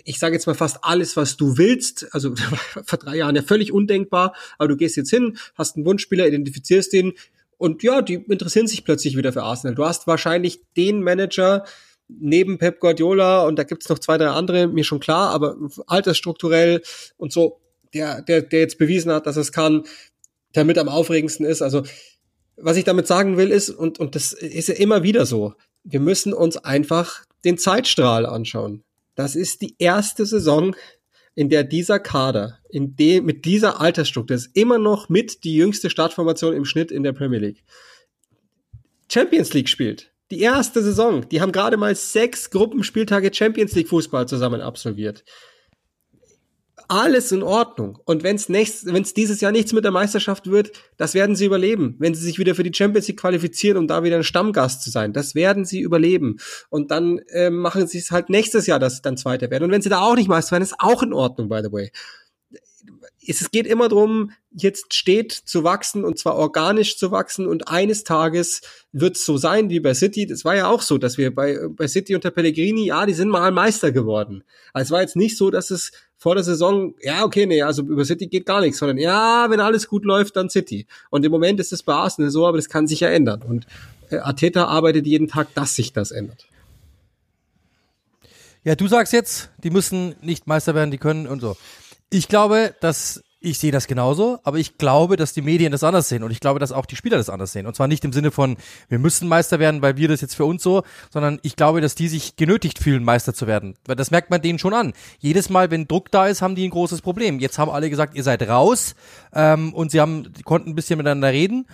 [0.03, 2.07] ich sage jetzt mal fast alles, was du willst.
[2.11, 2.35] Also
[2.85, 6.91] vor drei Jahren ja völlig undenkbar, aber du gehst jetzt hin, hast einen Wunschspieler, identifizierst
[6.93, 7.13] den
[7.57, 9.75] und ja, die interessieren sich plötzlich wieder für Arsenal.
[9.75, 11.63] Du hast wahrscheinlich den Manager
[12.07, 15.57] neben Pep Guardiola und da gibt's noch zwei, drei andere, mir schon klar, aber
[15.87, 16.81] altersstrukturell
[17.17, 17.59] und so
[17.93, 19.83] der, der, der jetzt bewiesen hat, dass es kann,
[20.55, 21.61] der mit am aufregendsten ist.
[21.61, 21.83] Also,
[22.55, 25.99] was ich damit sagen will, ist, und, und das ist ja immer wieder so, wir
[25.99, 28.83] müssen uns einfach den Zeitstrahl anschauen.
[29.15, 30.75] Das ist die erste Saison,
[31.35, 35.89] in der dieser Kader, in dem, mit dieser Altersstruktur, ist immer noch mit die jüngste
[35.89, 37.63] Startformation im Schnitt in der Premier League,
[39.09, 40.11] Champions League spielt.
[40.31, 41.29] Die erste Saison.
[41.29, 45.23] Die haben gerade mal sechs Gruppenspieltage Champions League Fußball zusammen absolviert
[46.87, 47.99] alles in Ordnung.
[48.05, 51.95] Und wenn es dieses Jahr nichts mit der Meisterschaft wird, das werden sie überleben.
[51.99, 54.89] Wenn sie sich wieder für die Champions League qualifizieren, um da wieder ein Stammgast zu
[54.89, 56.37] sein, das werden sie überleben.
[56.69, 59.65] Und dann äh, machen sie es halt nächstes Jahr, dass sie dann Zweiter werden.
[59.65, 61.91] Und wenn sie da auch nicht Meister werden, ist auch in Ordnung, by the way
[63.27, 68.03] es geht immer darum, jetzt steht zu wachsen und zwar organisch zu wachsen und eines
[68.03, 68.61] Tages
[68.91, 70.25] wird es so sein wie bei City.
[70.25, 73.29] Das war ja auch so, dass wir bei, bei City unter Pellegrini, ja, die sind
[73.29, 74.43] mal Meister geworden.
[74.73, 77.83] Also es war jetzt nicht so, dass es vor der Saison, ja, okay, nee, also
[77.83, 80.87] über City geht gar nichts, sondern ja, wenn alles gut läuft, dann City.
[81.09, 83.43] Und im Moment ist es bei Arsenal so, aber das kann sich ja ändern.
[83.43, 83.67] Und
[84.09, 86.47] äh, Arteta arbeitet jeden Tag, dass sich das ändert.
[88.63, 91.55] Ja, du sagst jetzt, die müssen nicht Meister werden, die können und so.
[92.09, 96.09] Ich glaube, dass ich sehe das genauso, aber ich glaube, dass die Medien das anders
[96.09, 97.67] sehen und ich glaube, dass auch die Spieler das anders sehen.
[97.67, 98.57] Und zwar nicht im Sinne von,
[98.89, 101.93] wir müssen Meister werden, weil wir das jetzt für uns so, sondern ich glaube, dass
[101.93, 103.75] die sich genötigt fühlen, Meister zu werden.
[103.85, 104.93] Weil das merkt man denen schon an.
[105.19, 107.39] Jedes Mal, wenn Druck da ist, haben die ein großes Problem.
[107.39, 108.95] Jetzt haben alle gesagt, ihr seid raus
[109.33, 111.67] ähm, und sie haben, konnten ein bisschen miteinander reden.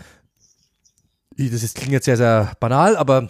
[1.38, 3.30] Das ist, klingt jetzt sehr, sehr banal, aber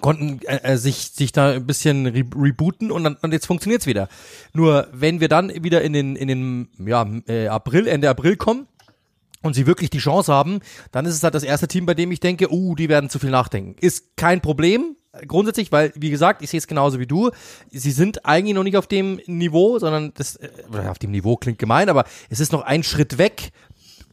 [0.00, 3.86] konnten äh, äh, sich sich da ein bisschen re rebooten und dann und jetzt funktioniert's
[3.86, 4.08] wieder.
[4.52, 8.66] Nur wenn wir dann wieder in den in den ja äh, April Ende April kommen
[9.42, 10.60] und sie wirklich die Chance haben,
[10.92, 13.18] dann ist es halt das erste Team, bei dem ich denke, uh, die werden zu
[13.18, 13.76] viel nachdenken.
[13.80, 17.30] Ist kein Problem grundsätzlich, weil wie gesagt, ich sehe es genauso wie du.
[17.70, 20.48] Sie sind eigentlich noch nicht auf dem Niveau, sondern das äh,
[20.88, 23.50] auf dem Niveau klingt gemein, aber es ist noch ein Schritt weg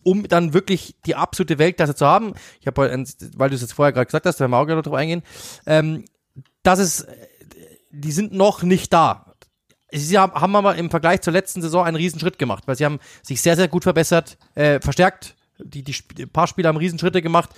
[0.07, 2.33] um dann wirklich die absolute Weltklasse zu haben.
[2.61, 3.05] Ich habe,
[3.35, 5.21] weil du es jetzt vorher gerade gesagt hast, da werden wir auch gerne drauf eingehen,
[5.65, 6.05] ähm,
[6.63, 7.07] das ist,
[7.91, 9.33] die sind noch nicht da.
[9.91, 12.99] Sie haben, haben aber im Vergleich zur letzten Saison einen Riesenschritt gemacht, weil sie haben
[13.21, 17.49] sich sehr, sehr gut verbessert, äh, verstärkt, die, die, die paar Spieler haben Riesenschritte gemacht.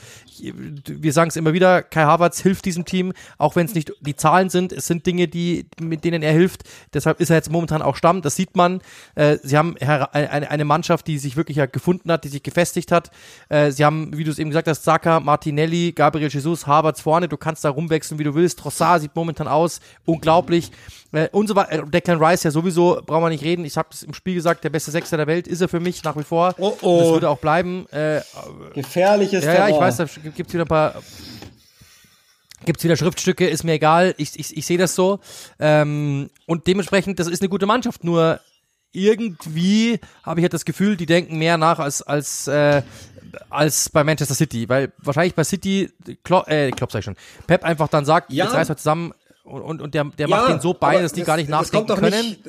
[0.41, 4.16] Wir sagen es immer wieder, Kai Havertz hilft diesem Team, auch wenn es nicht die
[4.16, 4.72] Zahlen sind.
[4.72, 6.64] Es sind Dinge, die, mit denen er hilft.
[6.93, 8.22] Deshalb ist er jetzt momentan auch Stamm.
[8.22, 8.82] Das sieht man.
[9.16, 13.12] Äh, sie haben eine, Mannschaft, die sich wirklich gefunden hat, die sich gefestigt hat.
[13.50, 17.28] Äh, sie haben, wie du es eben gesagt hast, Saka, Martinelli, Gabriel Jesus, Havertz vorne.
[17.28, 18.60] Du kannst da rumwechseln, wie du willst.
[18.60, 19.80] Trossard sieht momentan aus.
[20.06, 20.72] Unglaublich.
[21.12, 21.84] Äh, und so weiter.
[21.84, 23.66] Declan Rice ja sowieso, brauchen wir nicht reden.
[23.66, 26.03] Ich habe es im Spiel gesagt, der beste Sechster der Welt ist er für mich
[26.03, 26.53] nach wie vor.
[26.57, 26.99] Oh, oh.
[26.99, 27.88] Das würde auch bleiben.
[27.89, 28.22] Äh,
[28.74, 30.05] Gefährliches Ja, ja, ich weiß, da
[30.36, 30.95] gibt's wieder ein paar
[32.66, 35.20] gibt's wieder Schriftstücke, ist mir egal, ich, ich, ich sehe das so.
[35.60, 38.41] Ähm, und dementsprechend, das ist eine gute Mannschaft, nur
[38.91, 42.82] irgendwie habe ich halt das Gefühl, die denken mehr nach als, als, äh,
[43.49, 45.91] als bei Manchester City, weil wahrscheinlich bei City,
[46.24, 48.45] Klopp, äh, Klopp sag ich schon, Pep einfach dann sagt, ja.
[48.45, 49.14] jetzt reißen wir zusammen,
[49.50, 51.50] und, und, und der, der ja, macht den so bei, dass die das, gar nicht
[51.50, 52.30] nachdenken können.
[52.30, 52.41] Nicht,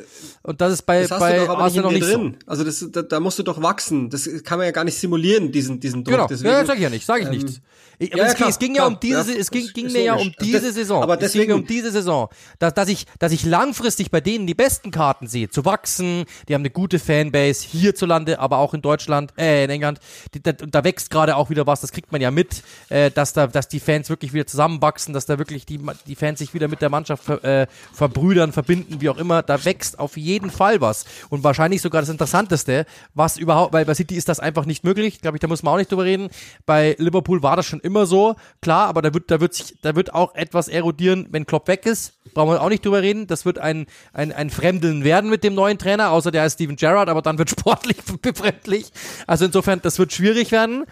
[0.43, 2.37] und das ist bei, das bei Arsenal noch nicht drin.
[2.41, 2.51] So.
[2.51, 4.11] Also das, da, da musst du doch wachsen.
[4.11, 6.15] Das kann man ja gar nicht simulieren, diesen, diesen Druck.
[6.15, 7.61] Genau, Deswegen, ja, sag ich ja nicht, sag ich ähm, nicht.
[8.03, 10.33] Ich, ja, es, klar, ging klar, ja um diese, es ging, ging mir ja um
[10.41, 11.03] diese das, Saison.
[11.03, 14.47] Aber deswegen, es ging um diese Saison, dass, dass ich, dass ich langfristig bei denen
[14.47, 16.25] die besten Karten sehe, zu wachsen.
[16.49, 20.01] Die haben eine gute Fanbase hierzulande, aber auch in Deutschland, äh, in England.
[20.33, 21.83] Die, da, da wächst gerade auch wieder was.
[21.83, 25.27] Das kriegt man ja mit, äh, dass da, dass die Fans wirklich wieder zusammenwachsen, dass
[25.27, 29.09] da wirklich die, die Fans sich wieder mit der Mannschaft ver, äh, verbrüdern, verbinden, wie
[29.09, 29.43] auch immer.
[29.43, 33.95] Da wächst auf jeden Fall was und wahrscheinlich sogar das Interessanteste, was überhaupt, weil bei
[33.95, 35.21] City ist das einfach nicht möglich.
[35.21, 36.29] Glaube ich, da muss man auch nicht drüber reden.
[36.67, 39.97] Bei Liverpool war das schon immer so, klar, aber da wird, da wird sich, da
[39.97, 42.15] wird auch etwas erodieren, wenn Klopp weg ist.
[42.35, 43.27] Brauchen wir auch nicht drüber reden.
[43.27, 46.77] Das wird ein, ein, ein Fremdeln werden mit dem neuen Trainer, außer der heißt Steven
[46.77, 48.93] Gerrard, aber dann wird sportlich befremdlich.
[49.27, 50.85] Also insofern, das wird schwierig werden.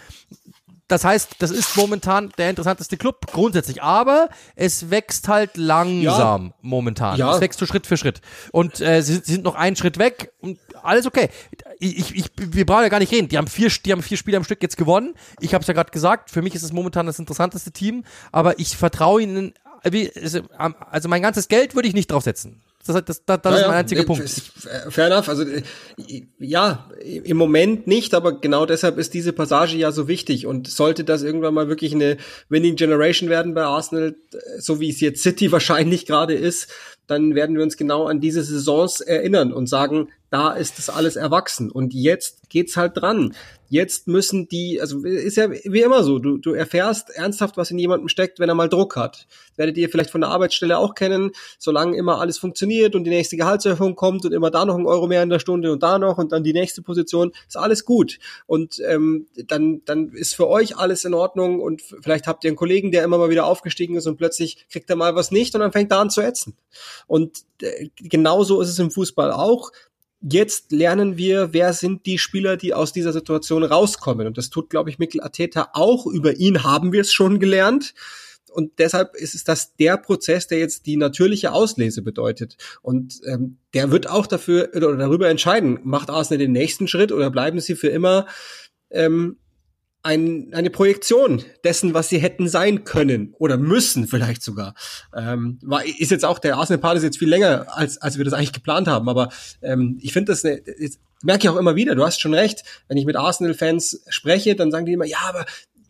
[0.88, 6.54] Das heißt, das ist momentan der interessanteste Club grundsätzlich, aber es wächst halt langsam ja.
[6.62, 7.18] momentan.
[7.18, 7.34] Ja.
[7.34, 8.22] Es wächst so Schritt für Schritt.
[8.52, 11.28] Und äh, sie, sie, sind noch einen Schritt weg und alles okay.
[11.78, 13.28] Ich, ich, wir brauchen ja gar nicht reden.
[13.28, 15.14] Die haben vier, die haben vier Spiele am Stück jetzt gewonnen.
[15.40, 16.30] Ich habe es ja gerade gesagt.
[16.30, 19.52] Für mich ist es momentan das interessanteste Team, aber ich vertraue ihnen.
[19.82, 22.62] Also mein ganzes Geld würde ich nicht draufsetzen.
[22.88, 24.28] Das, das, das, das ja, ist mein einziger ja, Punkt.
[24.88, 25.28] Fair enough.
[25.28, 25.44] Also
[26.38, 30.46] ja, im Moment nicht, aber genau deshalb ist diese Passage ja so wichtig.
[30.46, 32.16] Und sollte das irgendwann mal wirklich eine
[32.48, 34.16] Winning Generation werden bei Arsenal,
[34.58, 36.68] so wie es jetzt City wahrscheinlich gerade ist,
[37.06, 41.16] dann werden wir uns genau an diese Saisons erinnern und sagen, da ist das alles
[41.16, 41.70] erwachsen.
[41.70, 43.34] Und jetzt geht's halt dran.
[43.70, 47.78] Jetzt müssen die, also ist ja wie immer so, du, du erfährst ernsthaft, was in
[47.78, 49.26] jemandem steckt, wenn er mal Druck hat.
[49.56, 53.36] Werdet ihr vielleicht von der Arbeitsstelle auch kennen, solange immer alles funktioniert und die nächste
[53.36, 56.16] Gehaltserhöhung kommt und immer da noch ein Euro mehr in der Stunde und da noch
[56.16, 58.18] und dann die nächste Position, ist alles gut.
[58.46, 62.56] Und ähm, dann, dann ist für euch alles in Ordnung und vielleicht habt ihr einen
[62.56, 65.60] Kollegen, der immer mal wieder aufgestiegen ist und plötzlich kriegt er mal was nicht und
[65.60, 66.56] dann fängt er an zu ätzen.
[67.06, 69.72] Und äh, genauso ist es im Fußball auch
[70.20, 74.26] jetzt lernen wir, wer sind die Spieler, die aus dieser Situation rauskommen.
[74.26, 76.06] Und das tut, glaube ich, Mikkel Ateta auch.
[76.06, 77.94] Über ihn haben wir es schon gelernt.
[78.50, 82.56] Und deshalb ist es das der Prozess, der jetzt die natürliche Auslese bedeutet.
[82.82, 87.30] Und ähm, der wird auch dafür oder darüber entscheiden, macht Arsenal den nächsten Schritt oder
[87.30, 88.26] bleiben sie für immer
[88.90, 89.36] ähm,
[90.02, 94.74] ein, eine Projektion dessen, was sie hätten sein können oder müssen vielleicht sogar.
[95.14, 98.34] Ähm, war, ist jetzt auch der Arsenal-Part ist jetzt viel länger, als, als wir das
[98.34, 99.08] eigentlich geplant haben.
[99.08, 99.28] Aber
[99.60, 102.62] ähm, ich finde das, eine, jetzt merke ich auch immer wieder, du hast schon recht,
[102.86, 105.44] wenn ich mit Arsenal-Fans spreche, dann sagen die immer, ja, aber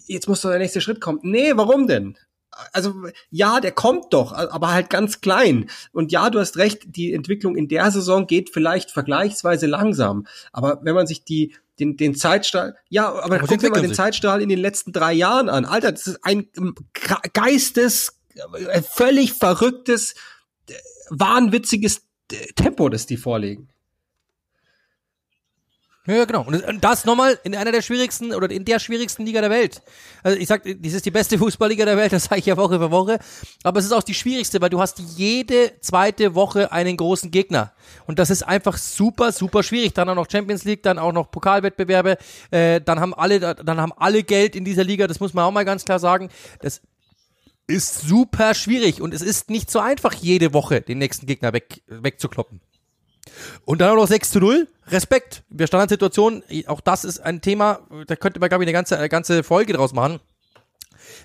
[0.06, 1.20] jetzt muss doch der nächste Schritt kommen.
[1.22, 2.16] Nee, warum denn?
[2.72, 2.94] also
[3.30, 5.70] ja, der kommt doch, aber halt ganz klein.
[5.92, 10.26] Und ja, du hast recht, die Entwicklung in der Saison geht vielleicht vergleichsweise langsam.
[10.52, 13.94] Aber wenn man sich die den, den Zeitstrahl, ja, aber, aber guck dir mal den
[13.94, 15.64] Zeitstrahl in den letzten drei Jahren an.
[15.64, 16.48] Alter, das ist ein
[17.32, 18.18] geistes,
[18.68, 20.14] äh, völlig verrücktes,
[20.68, 20.74] äh,
[21.10, 22.02] wahnwitziges
[22.56, 23.68] Tempo, das die vorlegen.
[26.08, 26.46] Ja, genau.
[26.46, 29.82] Und das nochmal in einer der schwierigsten oder in der schwierigsten Liga der Welt.
[30.22, 32.78] Also ich sag, dies ist die beste Fußballliga der Welt, das sage ich ja Woche
[32.78, 33.18] für Woche.
[33.62, 37.72] Aber es ist auch die schwierigste, weil du hast jede zweite Woche einen großen Gegner.
[38.06, 39.92] Und das ist einfach super, super schwierig.
[39.92, 42.16] Dann auch noch Champions League, dann auch noch Pokalwettbewerbe,
[42.52, 45.52] äh, dann haben alle, dann haben alle Geld in dieser Liga, das muss man auch
[45.52, 46.30] mal ganz klar sagen.
[46.60, 46.80] Das
[47.66, 51.82] ist super schwierig und es ist nicht so einfach, jede Woche den nächsten Gegner weg,
[51.86, 52.62] wegzukloppen.
[53.64, 54.68] Und dann auch noch 6 zu 0.
[54.88, 55.42] Respekt.
[55.50, 59.08] Wir Standardsituation, auch das ist ein Thema, da könnte man, glaube ich, eine ganze, eine
[59.10, 60.20] ganze Folge draus machen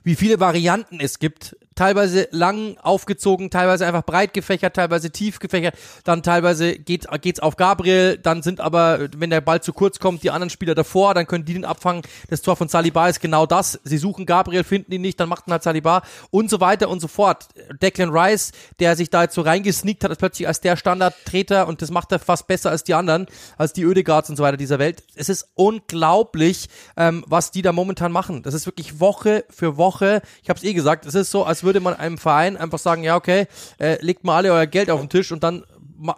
[0.03, 1.55] wie viele Varianten es gibt.
[1.75, 5.73] Teilweise lang aufgezogen, teilweise einfach breit gefächert, teilweise tief gefächert,
[6.03, 10.21] dann teilweise geht, geht's auf Gabriel, dann sind aber, wenn der Ball zu kurz kommt,
[10.21, 12.03] die anderen Spieler davor, dann können die den abfangen.
[12.29, 13.79] Das Tor von Saliba ist genau das.
[13.83, 16.99] Sie suchen Gabriel, finden ihn nicht, dann macht ihn halt Saliba und so weiter und
[16.99, 17.47] so fort.
[17.81, 21.81] Declan Rice, der sich da jetzt so reingesneakt hat, ist plötzlich als der Standardtreter und
[21.81, 23.25] das macht er fast besser als die anderen,
[23.57, 25.03] als die Ödegaards und so weiter dieser Welt.
[25.15, 28.43] Es ist unglaublich, ähm, was die da momentan machen.
[28.43, 31.63] Das ist wirklich Woche für Woche ich habe es eh gesagt, es ist so, als
[31.63, 33.47] würde man einem Verein einfach sagen, ja okay,
[33.79, 35.63] äh, legt mal alle euer Geld auf den Tisch und dann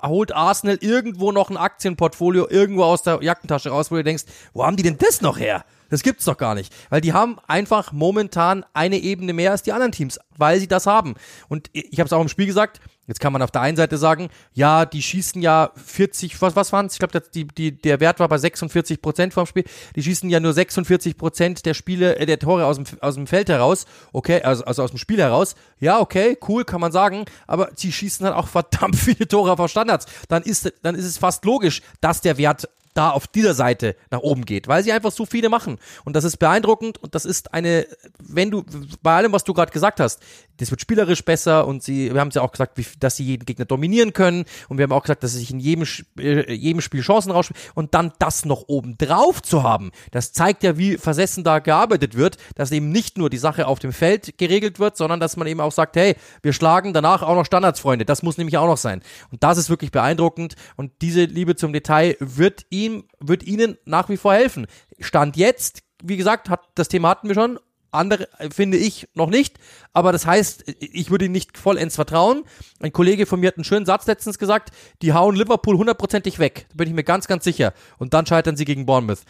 [0.03, 4.65] holt Arsenal irgendwo noch ein Aktienportfolio irgendwo aus der Jackentasche raus, wo du denkst, wo
[4.65, 5.63] haben die denn das noch her?
[5.89, 6.73] Das gibt's doch gar nicht.
[6.89, 10.87] Weil die haben einfach momentan eine Ebene mehr als die anderen Teams, weil sie das
[10.87, 11.13] haben.
[11.47, 13.97] Und ich habe es auch im Spiel gesagt, Jetzt kann man auf der einen Seite
[13.97, 16.87] sagen, ja, die schießen ja 40, was, was waren?
[16.91, 19.63] Ich glaube, die, die, der Wert war bei 46 Prozent vom Spiel.
[19.95, 23.27] Die schießen ja nur 46 Prozent der Spiele, äh, der Tore aus dem, aus dem
[23.27, 23.85] Feld heraus.
[24.11, 25.55] Okay, also, also aus dem Spiel heraus.
[25.79, 27.25] Ja, okay, cool, kann man sagen.
[27.45, 30.07] Aber sie schießen halt auch verdammt viele Tore auf Standards.
[30.27, 34.21] Dann ist, dann ist es fast logisch, dass der Wert da auf dieser Seite nach
[34.21, 35.77] oben geht, weil sie einfach so viele machen.
[36.05, 37.85] Und das ist beeindruckend und das ist eine,
[38.17, 38.63] wenn du,
[39.03, 40.21] bei allem, was du gerade gesagt hast,
[40.57, 43.23] das wird spielerisch besser und sie, wir haben es ja auch gesagt, wie, dass sie
[43.23, 45.85] jeden Gegner dominieren können und wir haben auch gesagt, dass sie sich in jedem,
[46.19, 50.63] äh, jedem Spiel Chancen rausspielen und dann das noch oben drauf zu haben, das zeigt
[50.63, 54.37] ja, wie versessen da gearbeitet wird, dass eben nicht nur die Sache auf dem Feld
[54.37, 58.05] geregelt wird, sondern dass man eben auch sagt, hey, wir schlagen danach auch noch Standardsfreunde,
[58.05, 59.01] das muss nämlich auch noch sein.
[59.31, 64.09] Und das ist wirklich beeindruckend und diese Liebe zum Detail wird ihm, wird ihnen nach
[64.09, 64.67] wie vor helfen.
[64.99, 67.59] Stand jetzt, wie gesagt, hat, das Thema hatten wir schon,
[67.95, 69.57] andere äh, finde ich noch nicht,
[69.93, 72.43] aber das heißt, ich würde ihm nicht vollends vertrauen.
[72.79, 74.71] Ein Kollege von mir hat einen schönen Satz letztens gesagt,
[75.01, 76.67] die hauen Liverpool hundertprozentig weg.
[76.69, 77.73] Da bin ich mir ganz, ganz sicher.
[77.97, 79.21] Und dann scheitern sie gegen Bournemouth.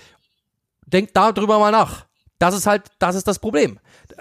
[0.86, 2.06] Denkt darüber mal nach.
[2.38, 3.80] Das ist halt, das ist das Problem.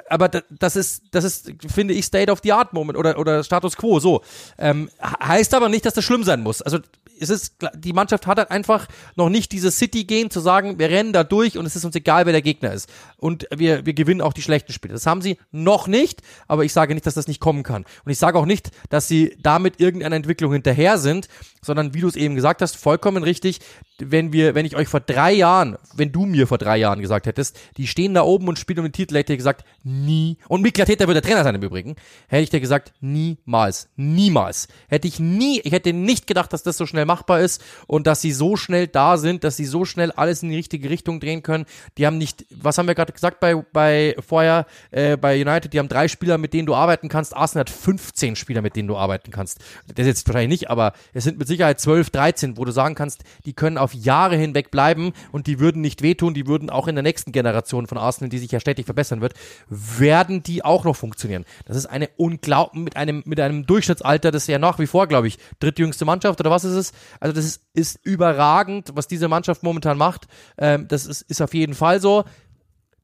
[0.09, 3.77] Aber das ist, das ist, finde ich, State of the Art Moment oder, oder Status
[3.77, 4.23] Quo, so.
[4.57, 6.63] Ähm, heißt aber nicht, dass das schlimm sein muss.
[6.63, 6.79] Also,
[7.21, 8.87] es ist, die Mannschaft hat halt einfach
[9.17, 12.27] noch nicht dieses City-Gehen zu sagen, wir rennen da durch und es ist uns egal,
[12.27, 12.89] wer der Gegner ist.
[13.17, 14.95] Und wir, wir gewinnen auch die schlechten Spiele.
[14.95, 17.85] Das haben sie noch nicht, aber ich sage nicht, dass das nicht kommen kann.
[18.05, 21.29] Und ich sage auch nicht, dass sie damit irgendeiner Entwicklung hinterher sind,
[21.63, 23.61] sondern wie du es eben gesagt hast, vollkommen richtig,
[23.99, 27.27] wenn wir, wenn ich euch vor drei Jahren, wenn du mir vor drei Jahren gesagt
[27.27, 30.37] hättest, die stehen da oben und spielen um den Titel, hätte ich gesagt, nie.
[30.49, 31.95] Und Mikla Täter wird der Trainer sein im Übrigen.
[32.27, 33.89] Hätte ich dir gesagt, niemals.
[33.97, 34.67] Niemals.
[34.89, 38.21] Hätte ich nie, ich hätte nicht gedacht, dass das so schnell machbar ist und dass
[38.21, 41.43] sie so schnell da sind, dass sie so schnell alles in die richtige Richtung drehen
[41.43, 41.65] können.
[41.97, 45.79] Die haben nicht, was haben wir gerade gesagt bei, bei vorher, äh, bei United, die
[45.79, 47.37] haben drei Spieler, mit denen du arbeiten kannst.
[47.37, 49.61] Arsenal hat 15 Spieler, mit denen du arbeiten kannst.
[49.95, 53.23] Das jetzt wahrscheinlich nicht, aber es sind mit Sicherheit 12, 13, wo du sagen kannst,
[53.45, 56.97] die können auf Jahre hinweg bleiben und die würden nicht wehtun, die würden auch in
[56.97, 59.35] der nächsten Generation von Arsenal, die sich ja stetig verbessern wird,
[59.69, 61.45] werden die auch noch funktionieren.
[61.67, 65.07] Das ist eine unglaublich, mit einem, mit einem Durchschnittsalter, das ist ja nach wie vor,
[65.07, 66.93] glaube ich, drittjüngste Mannschaft oder was ist es?
[67.21, 70.27] Also das ist, ist überragend, was diese Mannschaft momentan macht.
[70.59, 72.25] Ähm, das ist, ist auf jeden Fall so.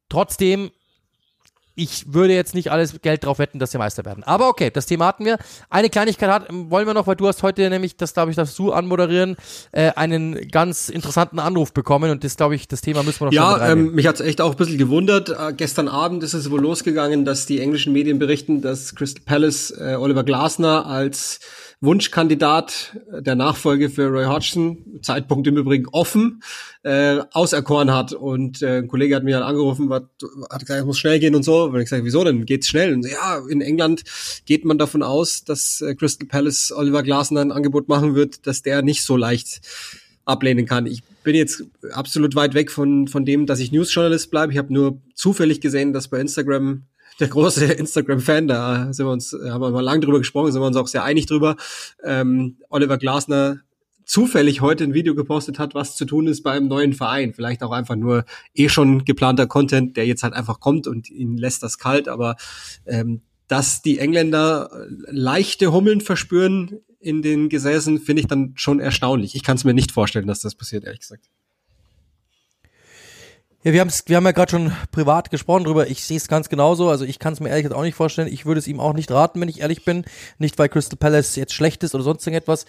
[0.08, 0.70] Trotzdem
[1.80, 4.22] ich würde jetzt nicht alles Geld drauf wetten, dass sie Meister werden.
[4.22, 5.38] Aber okay, das Thema hatten wir.
[5.70, 8.58] Eine Kleinigkeit hat, wollen wir noch, weil du hast heute nämlich, das glaube ich, darfst
[8.58, 9.36] du anmoderieren,
[9.72, 13.32] äh, einen ganz interessanten Anruf bekommen und das glaube ich, das Thema müssen wir noch
[13.32, 15.30] Ja, ähm, mich hat's echt auch ein bisschen gewundert.
[15.30, 19.70] Äh, gestern Abend ist es wohl losgegangen, dass die englischen Medien berichten, dass Crystal Palace
[19.70, 21.40] äh, Oliver Glasner als
[21.82, 26.42] Wunschkandidat der Nachfolge für Roy Hodgson, Zeitpunkt im Übrigen offen,
[26.82, 28.12] äh, auserkoren hat.
[28.12, 30.04] Und äh, ein Kollege hat mir dann angerufen, wat,
[30.50, 31.64] hat gesagt, es muss schnell gehen und so.
[31.64, 32.44] Und ich gesagt, wieso denn?
[32.44, 32.92] Geht's schnell?
[32.92, 34.02] Und so, ja, in England
[34.44, 38.60] geht man davon aus, dass äh, Crystal Palace Oliver Glasner ein Angebot machen wird, dass
[38.60, 39.62] der nicht so leicht
[40.26, 40.84] ablehnen kann.
[40.84, 44.52] Ich bin jetzt absolut weit weg von, von dem, dass ich Newsjournalist bleibe.
[44.52, 46.82] Ich habe nur zufällig gesehen, dass bei Instagram
[47.20, 50.66] der große Instagram-Fan, da sind wir uns, haben wir mal lang drüber gesprochen, sind wir
[50.66, 51.56] uns auch sehr einig drüber.
[52.02, 53.60] Ähm, Oliver Glasner
[54.04, 57.32] zufällig heute ein Video gepostet hat, was zu tun ist beim neuen Verein.
[57.32, 61.36] Vielleicht auch einfach nur eh schon geplanter Content, der jetzt halt einfach kommt und ihn
[61.36, 62.08] lässt das kalt.
[62.08, 62.34] Aber
[62.86, 69.34] ähm, dass die Engländer leichte Hummeln verspüren in den Gesäßen, finde ich dann schon erstaunlich.
[69.34, 71.26] Ich kann es mir nicht vorstellen, dass das passiert, ehrlich gesagt.
[73.62, 75.86] Ja, wir, haben's, wir haben ja gerade schon privat gesprochen drüber.
[75.86, 76.88] Ich sehe es ganz genauso.
[76.88, 78.32] Also ich kann es mir ehrlich gesagt auch nicht vorstellen.
[78.32, 80.06] Ich würde es ihm auch nicht raten, wenn ich ehrlich bin.
[80.38, 82.64] Nicht, weil Crystal Palace jetzt schlecht ist oder sonst irgendetwas.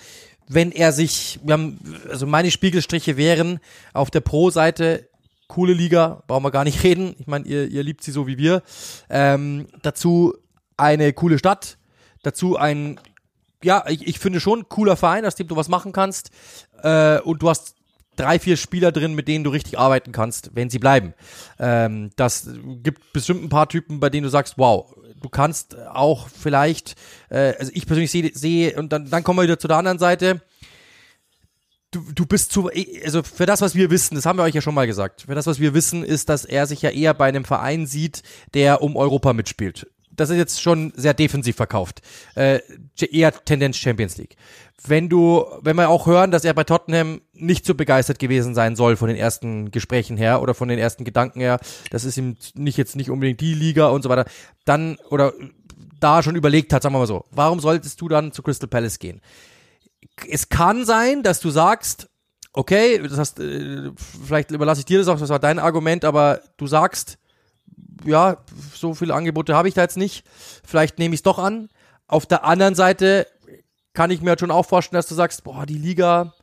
[0.50, 1.80] Wenn er sich, wir haben,
[2.10, 3.62] also meine Spiegelstriche wären
[3.94, 5.08] auf der Pro-Seite
[5.48, 7.16] coole Liga, brauchen wir gar nicht reden.
[7.20, 8.62] Ich meine, ihr, ihr liebt sie so wie wir.
[9.10, 10.34] Ähm, dazu
[10.76, 11.78] eine coole Stadt,
[12.22, 13.00] dazu ein,
[13.64, 16.32] ja, ich, ich finde schon cooler Verein, aus dem du was machen kannst.
[16.84, 17.76] Äh, und du hast
[18.22, 21.14] drei, vier Spieler drin, mit denen du richtig arbeiten kannst, wenn sie bleiben.
[21.60, 22.50] Ähm, das
[22.84, 26.96] gibt bestimmt ein paar Typen, bei denen du sagst, wow, du kannst auch vielleicht,
[27.30, 30.00] äh, also ich persönlich sehe, sehe und dann, dann kommen wir wieder zu der anderen
[30.00, 30.42] Seite.
[31.92, 32.70] Du, du bist zu,
[33.04, 35.36] also für das, was wir wissen, das haben wir euch ja schon mal gesagt, für
[35.36, 38.82] das, was wir wissen, ist, dass er sich ja eher bei einem Verein sieht, der
[38.82, 42.02] um Europa mitspielt das ist jetzt schon sehr defensiv verkauft.
[42.36, 42.60] Äh,
[43.00, 44.36] eher Tendenz Champions League.
[44.84, 48.76] Wenn du, wenn wir auch hören, dass er bei Tottenham nicht so begeistert gewesen sein
[48.76, 51.60] soll von den ersten Gesprächen her oder von den ersten Gedanken her,
[51.92, 54.26] das ist ihm nicht jetzt nicht unbedingt die Liga und so weiter,
[54.66, 55.34] dann oder
[56.00, 59.00] da schon überlegt hat, sagen wir mal so, warum solltest du dann zu Crystal Palace
[59.00, 59.22] gehen?
[60.28, 62.10] Es kann sein, dass du sagst,
[62.54, 63.92] okay, das heißt, äh,
[64.26, 67.18] vielleicht überlasse ich dir das auch, das war dein Argument, aber du sagst,
[68.06, 68.38] ja,
[68.74, 70.26] so viele Angebote habe ich da jetzt nicht.
[70.66, 71.70] Vielleicht nehme ich es doch an.
[72.08, 73.28] Auf der anderen Seite
[73.94, 76.34] kann ich mir halt schon auch vorstellen, dass du sagst, boah, die Liga,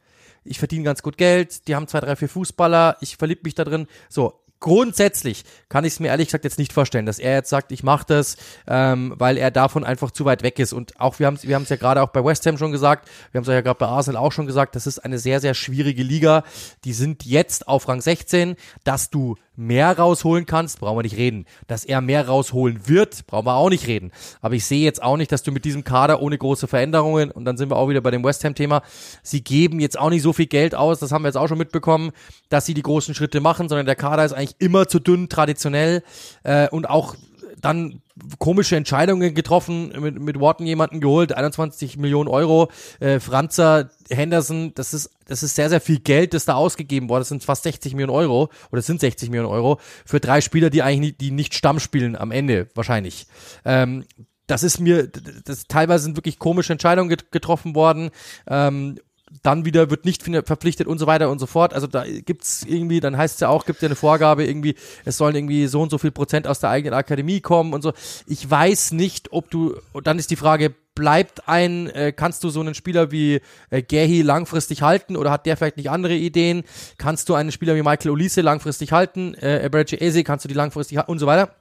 [0.45, 3.65] ich verdiene ganz gut Geld, die haben zwei, drei, vier Fußballer, ich verliebe mich da
[3.65, 3.87] drin.
[4.09, 7.73] So, grundsätzlich kann ich es mir ehrlich gesagt jetzt nicht vorstellen, dass er jetzt sagt,
[7.73, 8.37] ich mache das,
[8.67, 10.73] ähm, weil er davon einfach zu weit weg ist.
[10.73, 13.09] Und auch wir haben wir haben es ja gerade auch bei West Ham schon gesagt,
[13.31, 15.55] wir haben es ja gerade bei Arsenal auch schon gesagt, das ist eine sehr sehr
[15.55, 16.45] schwierige Liga.
[16.85, 21.45] Die sind jetzt auf Rang 16, dass du mehr rausholen kannst, brauchen wir nicht reden.
[21.67, 24.13] Dass er mehr rausholen wird, brauchen wir auch nicht reden.
[24.41, 27.45] Aber ich sehe jetzt auch nicht, dass du mit diesem Kader ohne große Veränderungen, und
[27.45, 28.83] dann sind wir auch wieder bei dem West Ham-Thema,
[29.23, 31.59] sie geben jetzt auch nicht so viel Geld aus, das haben wir jetzt auch schon
[31.59, 32.13] mitbekommen,
[32.49, 36.03] dass sie die großen Schritte machen, sondern der Kader ist eigentlich immer zu dünn, traditionell,
[36.45, 37.17] äh, und auch
[37.61, 38.03] dann
[38.39, 44.95] komische Entscheidungen getroffen, mit, mit Wharton jemanden geholt, 21 Millionen Euro, äh, Franzer, Henderson, das
[44.95, 47.95] ist, das ist sehr, sehr viel Geld, das da ausgegeben wurde, das sind fast 60
[47.95, 51.55] Millionen Euro, oder sind 60 Millionen Euro, für drei Spieler, die eigentlich nicht, die nicht
[51.55, 53.27] Stamm spielen am Ende, wahrscheinlich.
[53.65, 54.05] Ähm,
[54.47, 58.11] das ist mir, das teilweise sind wirklich komische Entscheidungen getroffen worden.
[58.49, 58.99] Ähm,
[59.43, 61.75] dann wieder wird nicht verpflichtet und so weiter und so fort.
[61.75, 64.75] Also da gibt's irgendwie, dann heißt es ja auch, gibt ja eine Vorgabe irgendwie,
[65.05, 67.93] es sollen irgendwie so und so viel Prozent aus der eigenen Akademie kommen und so.
[68.27, 72.61] Ich weiß nicht, ob du, dann ist die Frage, bleibt ein, äh, kannst du so
[72.61, 76.65] einen Spieler wie äh, Gehi langfristig halten oder hat der vielleicht nicht andere Ideen?
[76.97, 79.35] Kannst du einen Spieler wie Michael Olise langfristig halten?
[79.35, 81.55] Äh, Eberechi Eze, kannst du die langfristig halten und so weiter?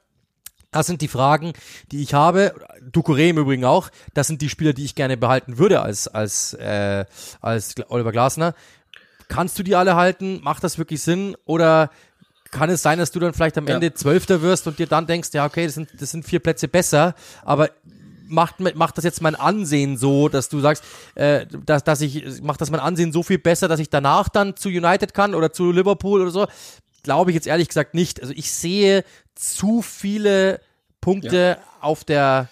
[0.70, 1.52] Das sind die Fragen,
[1.92, 2.54] die ich habe.
[2.92, 3.88] Ducouré im Übrigen auch.
[4.14, 7.04] Das sind die Spieler, die ich gerne behalten würde als, als, äh,
[7.40, 8.54] als Oliver Glasner.
[9.28, 10.40] kannst du die alle halten?
[10.42, 11.36] Macht das wirklich Sinn?
[11.44, 11.90] Oder
[12.50, 13.74] kann es sein, dass du dann vielleicht am Ja.
[13.74, 16.66] Ende Zwölfter wirst und dir dann denkst, ja, okay, das sind, das sind vier Plätze
[16.66, 17.14] besser,
[17.44, 17.68] aber
[18.26, 20.82] macht, macht das jetzt mein Ansehen so, dass du sagst,
[21.14, 24.56] äh, dass, dass ich, macht das mein Ansehen so viel besser, dass ich danach dann
[24.56, 26.46] zu United kann oder zu Liverpool oder so?
[27.02, 28.20] Glaube ich jetzt ehrlich gesagt nicht.
[28.20, 30.60] Also ich sehe zu viele
[31.00, 32.48] Punkte auf der,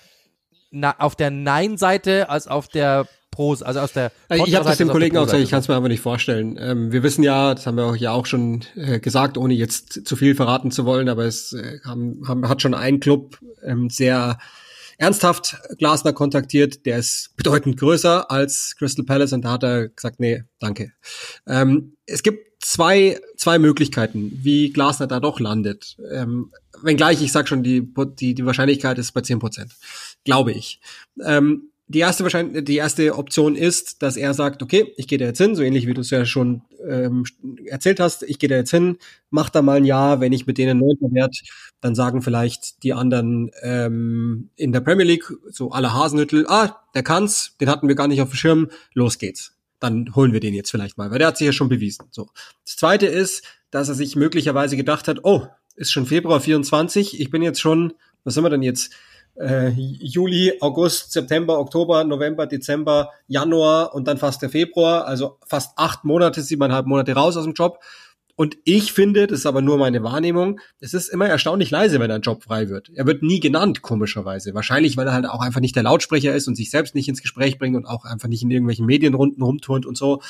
[0.70, 4.88] na, auf der Nein-Seite als auf der Pro, also aus der Ich habe das dem
[4.88, 6.57] Kollegen auch gesagt, ich kann es mir aber nicht vorstellen.
[6.59, 10.07] Ähm, wir wissen ja, das haben wir auch ja auch schon äh, gesagt, ohne jetzt
[10.07, 13.90] zu viel verraten zu wollen, aber es äh, haben, haben, hat schon ein Club ähm,
[13.90, 14.38] sehr
[14.97, 20.18] ernsthaft Glasner kontaktiert, der ist bedeutend größer als Crystal Palace und da hat er gesagt,
[20.18, 20.92] nee, danke.
[21.47, 25.96] Ähm, es gibt zwei, zwei Möglichkeiten, wie Glasner da doch landet.
[26.12, 26.50] Ähm,
[26.82, 27.88] wenngleich, ich sag schon, die,
[28.18, 29.76] die, die Wahrscheinlichkeit ist bei 10 Prozent,
[30.24, 30.80] glaube ich.
[31.24, 35.26] Ähm, die erste wahrscheinlich, die erste Option ist, dass er sagt, okay, ich gehe da
[35.26, 37.24] jetzt hin, so ähnlich wie du es ja schon ähm,
[37.66, 38.98] erzählt hast, ich gehe da jetzt hin,
[39.30, 41.40] mach da mal ein Jahr, wenn ich mit denen neunter werd,
[41.80, 47.04] dann sagen vielleicht die anderen ähm, in der Premier League, so alle Hasenhüttel, ah, der
[47.04, 49.55] kann's, den hatten wir gar nicht auf dem Schirm, los geht's.
[49.81, 52.07] Dann holen wir den jetzt vielleicht mal, weil der hat sich ja schon bewiesen.
[52.11, 52.29] So.
[52.64, 57.31] Das zweite ist, dass er sich möglicherweise gedacht hat, oh, ist schon Februar 24, ich
[57.31, 57.93] bin jetzt schon,
[58.24, 58.93] was sind wir denn jetzt?
[59.39, 65.72] äh, Juli, August, September, Oktober, November, Dezember, Januar und dann fast der Februar, also fast
[65.77, 67.81] acht Monate, siebeneinhalb Monate raus aus dem Job.
[68.37, 72.11] Und ich finde, das ist aber nur meine Wahrnehmung, es ist immer erstaunlich leise, wenn
[72.11, 72.91] ein Job frei wird.
[72.95, 74.55] Er wird nie genannt, komischerweise.
[74.55, 77.22] Wahrscheinlich, weil er halt auch einfach nicht der Lautsprecher ist und sich selbst nicht ins
[77.22, 80.20] Gespräch bringt und auch einfach nicht in irgendwelchen Medienrunden rumturnt und so.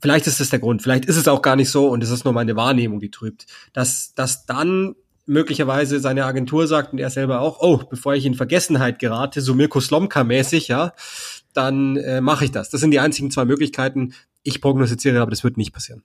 [0.00, 2.24] Vielleicht ist das der Grund, vielleicht ist es auch gar nicht so und es ist
[2.24, 3.46] nur meine Wahrnehmung, die trübt.
[3.72, 4.96] Dass, dass dann
[5.26, 9.54] möglicherweise seine Agentur sagt und er selber auch, oh, bevor ich in Vergessenheit gerate, so
[9.54, 10.92] Mirko Slomka-mäßig, ja,
[11.54, 12.70] dann äh, mache ich das.
[12.70, 14.14] Das sind die einzigen zwei Möglichkeiten.
[14.42, 16.02] Ich prognostiziere, aber das wird nicht passieren.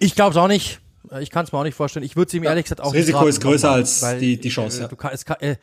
[0.00, 0.80] Ich glaube es auch nicht.
[1.20, 2.04] Ich kann es mir auch nicht vorstellen.
[2.04, 4.48] Ich würde es ihm ehrlich gesagt auch das Risiko ist größer als weil, die- die
[4.48, 4.88] Chance, äh, ja.
[4.88, 5.56] Kann, es, kann, äh,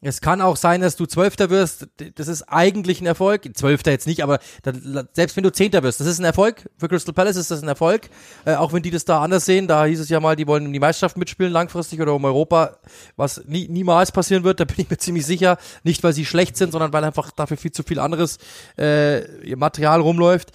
[0.00, 1.86] es kann auch sein, dass du Zwölfter wirst.
[2.16, 3.48] Das ist eigentlich ein Erfolg.
[3.56, 6.68] Zwölfter jetzt nicht, aber dann, selbst wenn du Zehnter wirst, das ist ein Erfolg.
[6.76, 8.08] Für Crystal Palace ist das ein Erfolg.
[8.44, 9.66] Äh, auch wenn die das da anders sehen.
[9.68, 12.76] Da hieß es ja mal, die wollen um die Meisterschaft mitspielen langfristig oder um Europa,
[13.16, 14.60] was nie, niemals passieren wird.
[14.60, 15.56] Da bin ich mir ziemlich sicher.
[15.84, 18.38] Nicht, weil sie schlecht sind, sondern weil einfach dafür viel zu viel anderes
[18.76, 19.20] äh,
[19.56, 20.52] Material rumläuft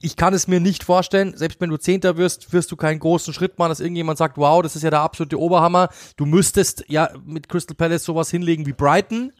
[0.00, 3.34] ich kann es mir nicht vorstellen, selbst wenn du Zehnter wirst, wirst du keinen großen
[3.34, 5.88] Schritt machen, dass irgendjemand sagt, wow, das ist ja der absolute Oberhammer.
[6.16, 9.32] Du müsstest ja mit Crystal Palace sowas hinlegen wie Brighton,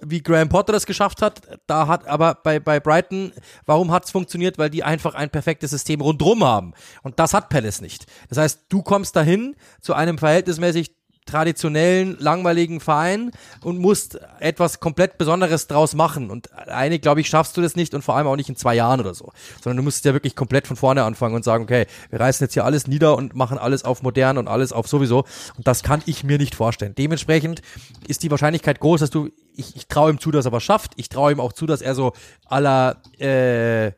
[0.00, 1.42] wie Graham Potter das geschafft hat.
[1.66, 3.32] Da hat aber bei, bei Brighton,
[3.66, 4.56] warum hat es funktioniert?
[4.56, 6.72] Weil die einfach ein perfektes System rundrum haben.
[7.02, 8.06] Und das hat Palace nicht.
[8.30, 10.97] Das heißt, du kommst dahin zu einem verhältnismäßig
[11.28, 13.30] traditionellen, langweiligen Verein
[13.62, 16.30] und musst etwas komplett Besonderes draus machen.
[16.30, 18.74] Und eine, glaube ich, schaffst du das nicht und vor allem auch nicht in zwei
[18.74, 19.32] Jahren oder so.
[19.62, 22.54] Sondern du musst ja wirklich komplett von vorne anfangen und sagen, okay, wir reißen jetzt
[22.54, 25.24] hier alles nieder und machen alles auf modern und alles auf sowieso.
[25.56, 26.94] Und das kann ich mir nicht vorstellen.
[26.96, 27.62] Dementsprechend
[28.06, 30.92] ist die Wahrscheinlichkeit groß, dass du, ich, ich traue ihm zu, dass er was schafft.
[30.96, 32.12] Ich traue ihm auch zu, dass er so
[32.46, 33.92] aller äh,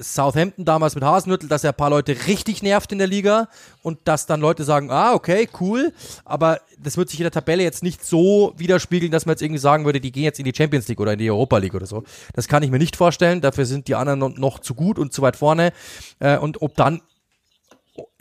[0.00, 3.48] Southampton damals mit Hasenhüttel, dass er ein paar Leute richtig nervt in der Liga
[3.82, 5.92] und dass dann Leute sagen, ah, okay, cool,
[6.24, 9.58] aber das wird sich in der Tabelle jetzt nicht so widerspiegeln, dass man jetzt irgendwie
[9.60, 11.86] sagen würde, die gehen jetzt in die Champions League oder in die Europa League oder
[11.86, 12.04] so.
[12.34, 15.22] Das kann ich mir nicht vorstellen, dafür sind die anderen noch- zu gut und zu
[15.22, 15.72] weit vorne.
[16.18, 17.00] Äh, und ob dann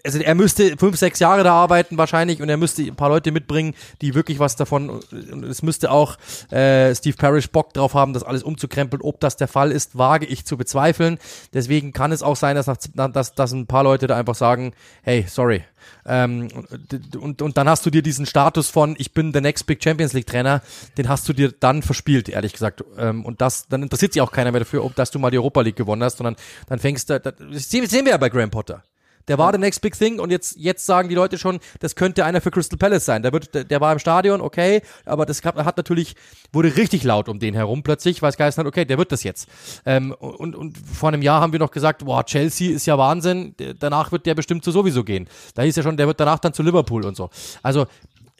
[0.08, 3.32] also er müsste fünf, sechs Jahre da arbeiten wahrscheinlich und er müsste ein paar Leute
[3.32, 6.18] mitbringen, die wirklich was davon, und es müsste auch
[6.49, 9.01] äh, Steve Parrish Bock drauf haben, das alles umzukrempeln.
[9.01, 11.20] Ob das der Fall ist, wage ich zu bezweifeln.
[11.53, 14.74] Deswegen kann es auch sein, dass, nach, dass, dass ein paar Leute da einfach sagen,
[15.03, 15.64] hey, sorry.
[16.05, 19.68] Ähm, und, und, und dann hast du dir diesen Status von, ich bin der Next
[19.68, 20.62] Big Champions League Trainer,
[20.97, 22.84] den hast du dir dann verspielt, ehrlich gesagt.
[22.97, 25.38] Ähm, und das, dann interessiert sich auch keiner mehr dafür, ob dass du mal die
[25.38, 26.36] Europa League gewonnen hast, sondern
[26.68, 27.36] dann fängst du, das
[27.70, 28.84] sehen sehen wir ja bei Graham Potter.
[29.28, 32.25] Der war der Next Big Thing und jetzt, jetzt sagen die Leute schon, das könnte
[32.25, 33.23] einer für Crystal Palace sein.
[33.23, 36.15] Der, wird, der, der war im Stadion, okay, aber das gab, hat natürlich,
[36.53, 39.23] wurde richtig laut um den herum plötzlich, weil es geheißen hat, okay, der wird das
[39.23, 39.49] jetzt.
[39.86, 43.55] Ähm, und, und vor einem Jahr haben wir noch gesagt, boah, Chelsea ist ja Wahnsinn,
[43.80, 45.28] danach wird der bestimmt so sowieso gehen.
[45.55, 47.30] Da hieß ja schon, der wird danach dann zu Liverpool und so.
[47.63, 47.86] Also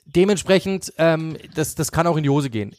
[0.06, 2.74] dementsprechend, ähm, das, das kann auch in die Hose gehen.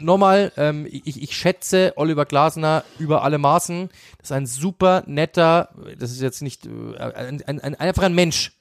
[0.00, 3.90] Nochmal, ähm, ich, ich schätze Oliver Glasner über alle Maßen.
[4.18, 8.14] Das ist ein super netter, das ist jetzt nicht, äh, ein, ein, ein, einfach ein
[8.14, 8.52] Mensch.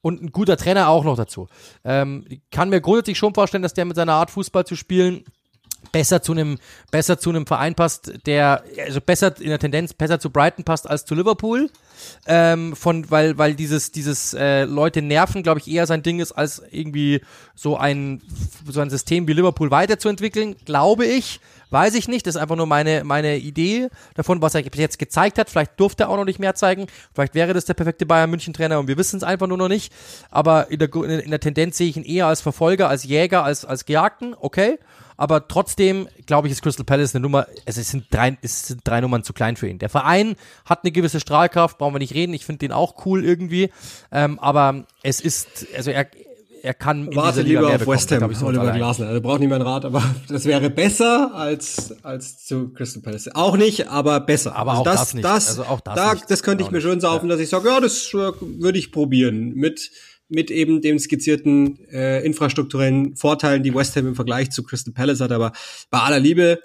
[0.00, 1.46] Und ein guter Trainer auch noch dazu.
[1.84, 5.24] Ähm, kann mir grundsätzlich schon vorstellen, dass der mit seiner Art Fußball zu spielen
[5.90, 6.58] besser zu einem
[6.90, 10.88] besser zu einem Verein passt, der also besser in der Tendenz besser zu Brighton passt
[10.88, 11.70] als zu Liverpool.
[12.26, 16.32] Ähm, von weil weil dieses dieses äh, Leute nerven, glaube ich, eher sein Ding ist
[16.32, 17.20] als irgendwie
[17.54, 18.22] so ein
[18.68, 21.40] so ein System wie Liverpool weiterzuentwickeln, glaube ich,
[21.72, 22.26] Weiß ich nicht.
[22.26, 25.48] Das ist einfach nur meine, meine Idee davon, was er bis jetzt gezeigt hat.
[25.48, 26.86] Vielleicht durfte er auch noch nicht mehr zeigen.
[27.14, 29.68] Vielleicht wäre das der perfekte Bayern München Trainer und wir wissen es einfach nur noch
[29.68, 29.92] nicht.
[30.30, 33.64] Aber in der, in der Tendenz sehe ich ihn eher als Verfolger, als Jäger, als,
[33.64, 34.36] als Gejagten.
[34.38, 34.78] Okay.
[35.16, 39.00] Aber trotzdem, glaube ich, ist Crystal Palace eine Nummer, es sind, drei, es sind drei
[39.00, 39.78] Nummern zu klein für ihn.
[39.78, 42.34] Der Verein hat eine gewisse Strahlkraft, brauchen wir nicht reden.
[42.34, 43.70] Ich finde den auch cool irgendwie.
[44.10, 46.06] Ähm, aber es ist, also er,
[46.64, 49.08] er kann in Warte lieber auf bekommen, West Ham, Oliver Glasner.
[49.08, 53.34] Also braucht nicht meinen Rat, aber das wäre besser als als zu Crystal Palace.
[53.34, 54.54] Auch nicht, aber besser.
[54.54, 55.24] Aber also auch das, das nicht.
[55.24, 56.30] Das, also auch das, da, nicht.
[56.30, 57.34] das könnte ich mir schön saufen, ja.
[57.34, 59.90] dass ich sage, ja, das würde ich probieren mit
[60.28, 65.20] mit eben dem skizzierten äh, infrastrukturellen Vorteilen, die West Ham im Vergleich zu Crystal Palace
[65.20, 65.32] hat.
[65.32, 65.52] Aber
[65.90, 66.60] bei aller Liebe,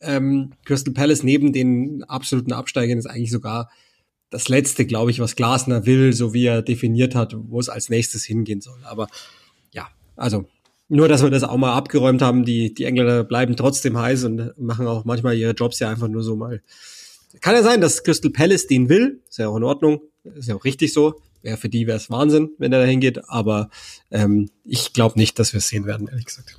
[0.00, 3.70] ähm, Crystal Palace neben den absoluten Absteigern ist eigentlich sogar
[4.30, 7.90] das letzte, glaube ich, was Glasner will, so wie er definiert hat, wo es als
[7.90, 8.80] nächstes hingehen soll.
[8.84, 9.06] Aber
[10.16, 10.46] also
[10.88, 12.44] nur, dass wir das auch mal abgeräumt haben.
[12.44, 16.22] Die, die Engländer bleiben trotzdem heiß und machen auch manchmal ihre Jobs ja einfach nur
[16.22, 16.60] so mal.
[17.40, 19.22] Kann ja sein, dass Crystal Palace den will.
[19.28, 20.02] Ist ja auch in Ordnung.
[20.24, 21.20] Ist ja auch richtig so.
[21.40, 23.28] Wäre für die wäre es Wahnsinn, wenn er da hingeht.
[23.28, 23.70] Aber
[24.10, 26.58] ähm, ich glaube nicht, dass wir es sehen werden, ehrlich gesagt.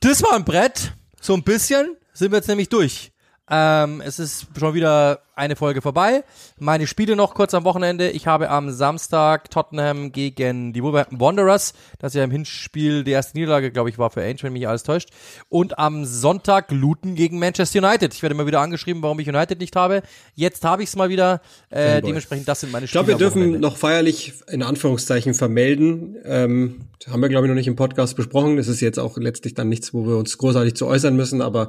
[0.00, 0.92] Das war ein Brett.
[1.20, 3.10] So ein bisschen sind wir jetzt nämlich durch.
[3.50, 6.24] Ähm, es ist schon wieder eine Folge vorbei.
[6.58, 8.10] Meine Spiele noch kurz am Wochenende.
[8.10, 13.36] Ich habe am Samstag Tottenham gegen die Wolverhampton Wanderers, das ja im Hinspiel die erste
[13.36, 15.10] Niederlage, glaube ich, war für Ainge, wenn mich alles täuscht.
[15.50, 18.14] Und am Sonntag Luton gegen Manchester United.
[18.14, 20.02] Ich werde immer wieder angeschrieben, warum ich United nicht habe.
[20.34, 21.42] Jetzt habe ich es mal wieder.
[21.68, 23.02] Äh, dementsprechend, das sind meine Spiele.
[23.02, 26.16] Ich glaube, wir dürfen noch feierlich in Anführungszeichen vermelden.
[26.24, 28.56] Ähm, haben wir, glaube ich, noch nicht im Podcast besprochen.
[28.56, 31.68] Das ist jetzt auch letztlich dann nichts, wo wir uns großartig zu äußern müssen, aber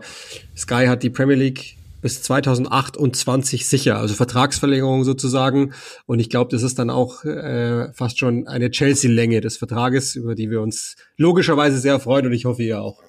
[0.55, 5.73] Sky hat die Premier League bis 2028 sicher, also Vertragsverlängerung sozusagen.
[6.05, 10.35] Und ich glaube, das ist dann auch äh, fast schon eine Chelsea-Länge des Vertrages, über
[10.35, 13.01] die wir uns logischerweise sehr freuen und ich hoffe, ihr auch.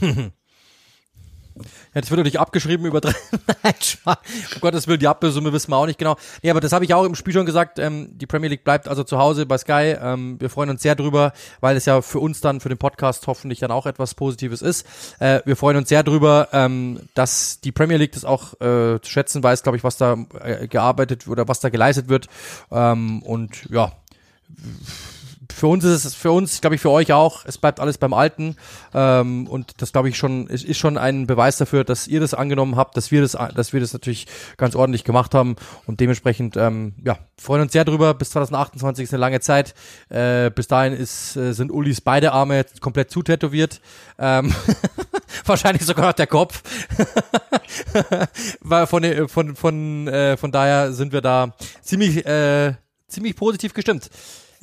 [1.94, 3.14] Das wird natürlich abgeschrieben über drei.
[3.62, 3.74] Nein,
[4.04, 6.16] um Gottes Willen, die Ablösesumme wissen wir auch nicht genau.
[6.42, 7.78] Nee, aber das habe ich auch im Spiel schon gesagt.
[7.78, 9.96] Ähm, die Premier League bleibt also zu Hause bei Sky.
[10.00, 13.26] Ähm, wir freuen uns sehr drüber, weil es ja für uns dann, für den Podcast
[13.26, 14.86] hoffentlich dann auch etwas Positives ist.
[15.20, 19.10] Äh, wir freuen uns sehr drüber, ähm, dass die Premier League das auch äh, zu
[19.10, 22.26] schätzen weiß, glaube ich, was da äh, gearbeitet oder was da geleistet wird.
[22.70, 23.92] Ähm, und ja,
[25.54, 28.12] für uns ist es, für uns, glaube ich, für euch auch, es bleibt alles beim
[28.12, 28.56] Alten.
[28.92, 32.34] Ähm, und das, glaube ich, schon, ist, ist schon ein Beweis dafür, dass ihr das
[32.34, 34.26] angenommen habt, dass wir das, dass wir das natürlich
[34.56, 35.56] ganz ordentlich gemacht haben.
[35.86, 38.14] Und dementsprechend, ähm, ja, freuen uns sehr drüber.
[38.14, 39.74] Bis 2028 ist eine lange Zeit.
[40.08, 43.80] Äh, bis dahin ist, äh, sind Ulis beide Arme komplett zutätowiert.
[44.18, 44.52] Ähm,
[45.46, 46.62] wahrscheinlich sogar noch der Kopf.
[48.86, 52.74] Von, von, von, äh, von daher sind wir da ziemlich, äh,
[53.08, 54.10] ziemlich positiv gestimmt.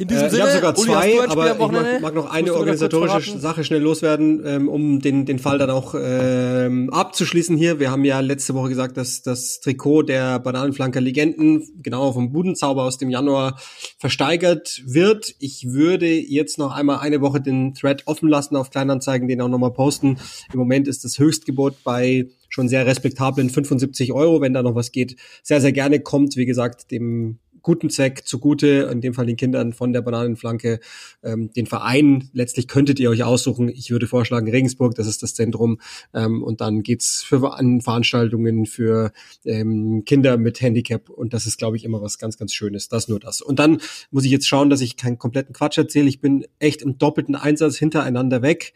[0.01, 2.55] In diesem äh, Sinne, ich habe sogar zwei, Uli, aber ich mag, mag, noch eine
[2.55, 7.79] organisatorische Sache schnell loswerden, ähm, um den, den Fall dann auch ähm, abzuschließen hier.
[7.79, 12.83] Wir haben ja letzte Woche gesagt, dass das Trikot der Bananenflanker Legenden, genau vom Budenzauber
[12.83, 13.59] aus dem Januar,
[13.99, 15.35] versteigert wird.
[15.37, 19.49] Ich würde jetzt noch einmal eine Woche den Thread offen lassen auf Kleinanzeigen, den auch
[19.49, 20.17] nochmal posten.
[20.51, 24.41] Im Moment ist das Höchstgebot bei schon sehr respektablen 75 Euro.
[24.41, 28.89] Wenn da noch was geht, sehr, sehr gerne kommt, wie gesagt, dem guten Zweck zugute,
[28.91, 30.80] in dem Fall den Kindern von der Bananenflanke.
[31.24, 33.70] Ähm, den Verein letztlich könntet ihr euch aussuchen.
[33.70, 35.80] Ich würde vorschlagen Regensburg, das ist das Zentrum.
[36.14, 39.12] Ähm, und dann geht's für an Veranstaltungen für
[39.45, 41.09] ähm, Kinder mit Handicap.
[41.09, 42.88] Und das ist, glaube ich, immer was ganz, ganz Schönes.
[42.88, 43.41] Das nur das.
[43.41, 46.09] Und dann muss ich jetzt schauen, dass ich keinen kompletten Quatsch erzähle.
[46.09, 48.74] Ich bin echt im doppelten Einsatz hintereinander weg.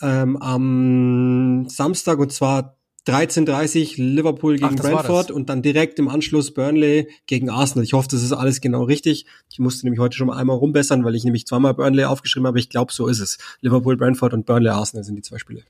[0.00, 6.54] Ähm, am Samstag und zwar 13.30 Liverpool gegen Ach, Brentford und dann direkt im Anschluss
[6.54, 7.84] Burnley gegen Arsenal.
[7.84, 9.26] Ich hoffe, das ist alles genau richtig.
[9.50, 12.60] Ich musste nämlich heute schon mal einmal rumbessern, weil ich nämlich zweimal Burnley aufgeschrieben habe.
[12.60, 13.38] Ich glaube, so ist es.
[13.60, 15.64] Liverpool, Brentford und Burnley, Arsenal sind die zwei Spiele.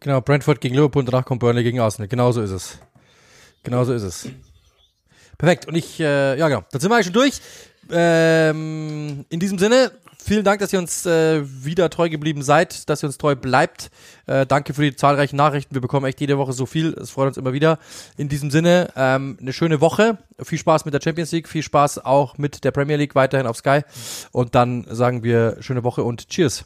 [0.00, 2.08] Genau, Brentford gegen Liverpool und danach kommt Burnley gegen Arsenal.
[2.08, 2.78] Genau so ist es.
[3.62, 4.28] Genau so ist es.
[5.36, 5.68] Perfekt.
[5.68, 7.40] Und ich, äh, ja genau, dann sind wir eigentlich schon durch.
[7.90, 9.90] Ähm, in diesem Sinne,
[10.30, 13.90] vielen Dank, dass ihr uns äh, wieder treu geblieben seid, dass ihr uns treu bleibt.
[14.26, 15.74] Äh, danke für die zahlreichen Nachrichten.
[15.74, 16.92] Wir bekommen echt jede Woche so viel.
[16.92, 17.80] Es freut uns immer wieder.
[18.16, 20.18] In diesem Sinne, ähm, eine schöne Woche.
[20.40, 21.48] Viel Spaß mit der Champions League.
[21.48, 23.80] Viel Spaß auch mit der Premier League weiterhin auf Sky.
[24.30, 26.64] Und dann sagen wir schöne Woche und Cheers.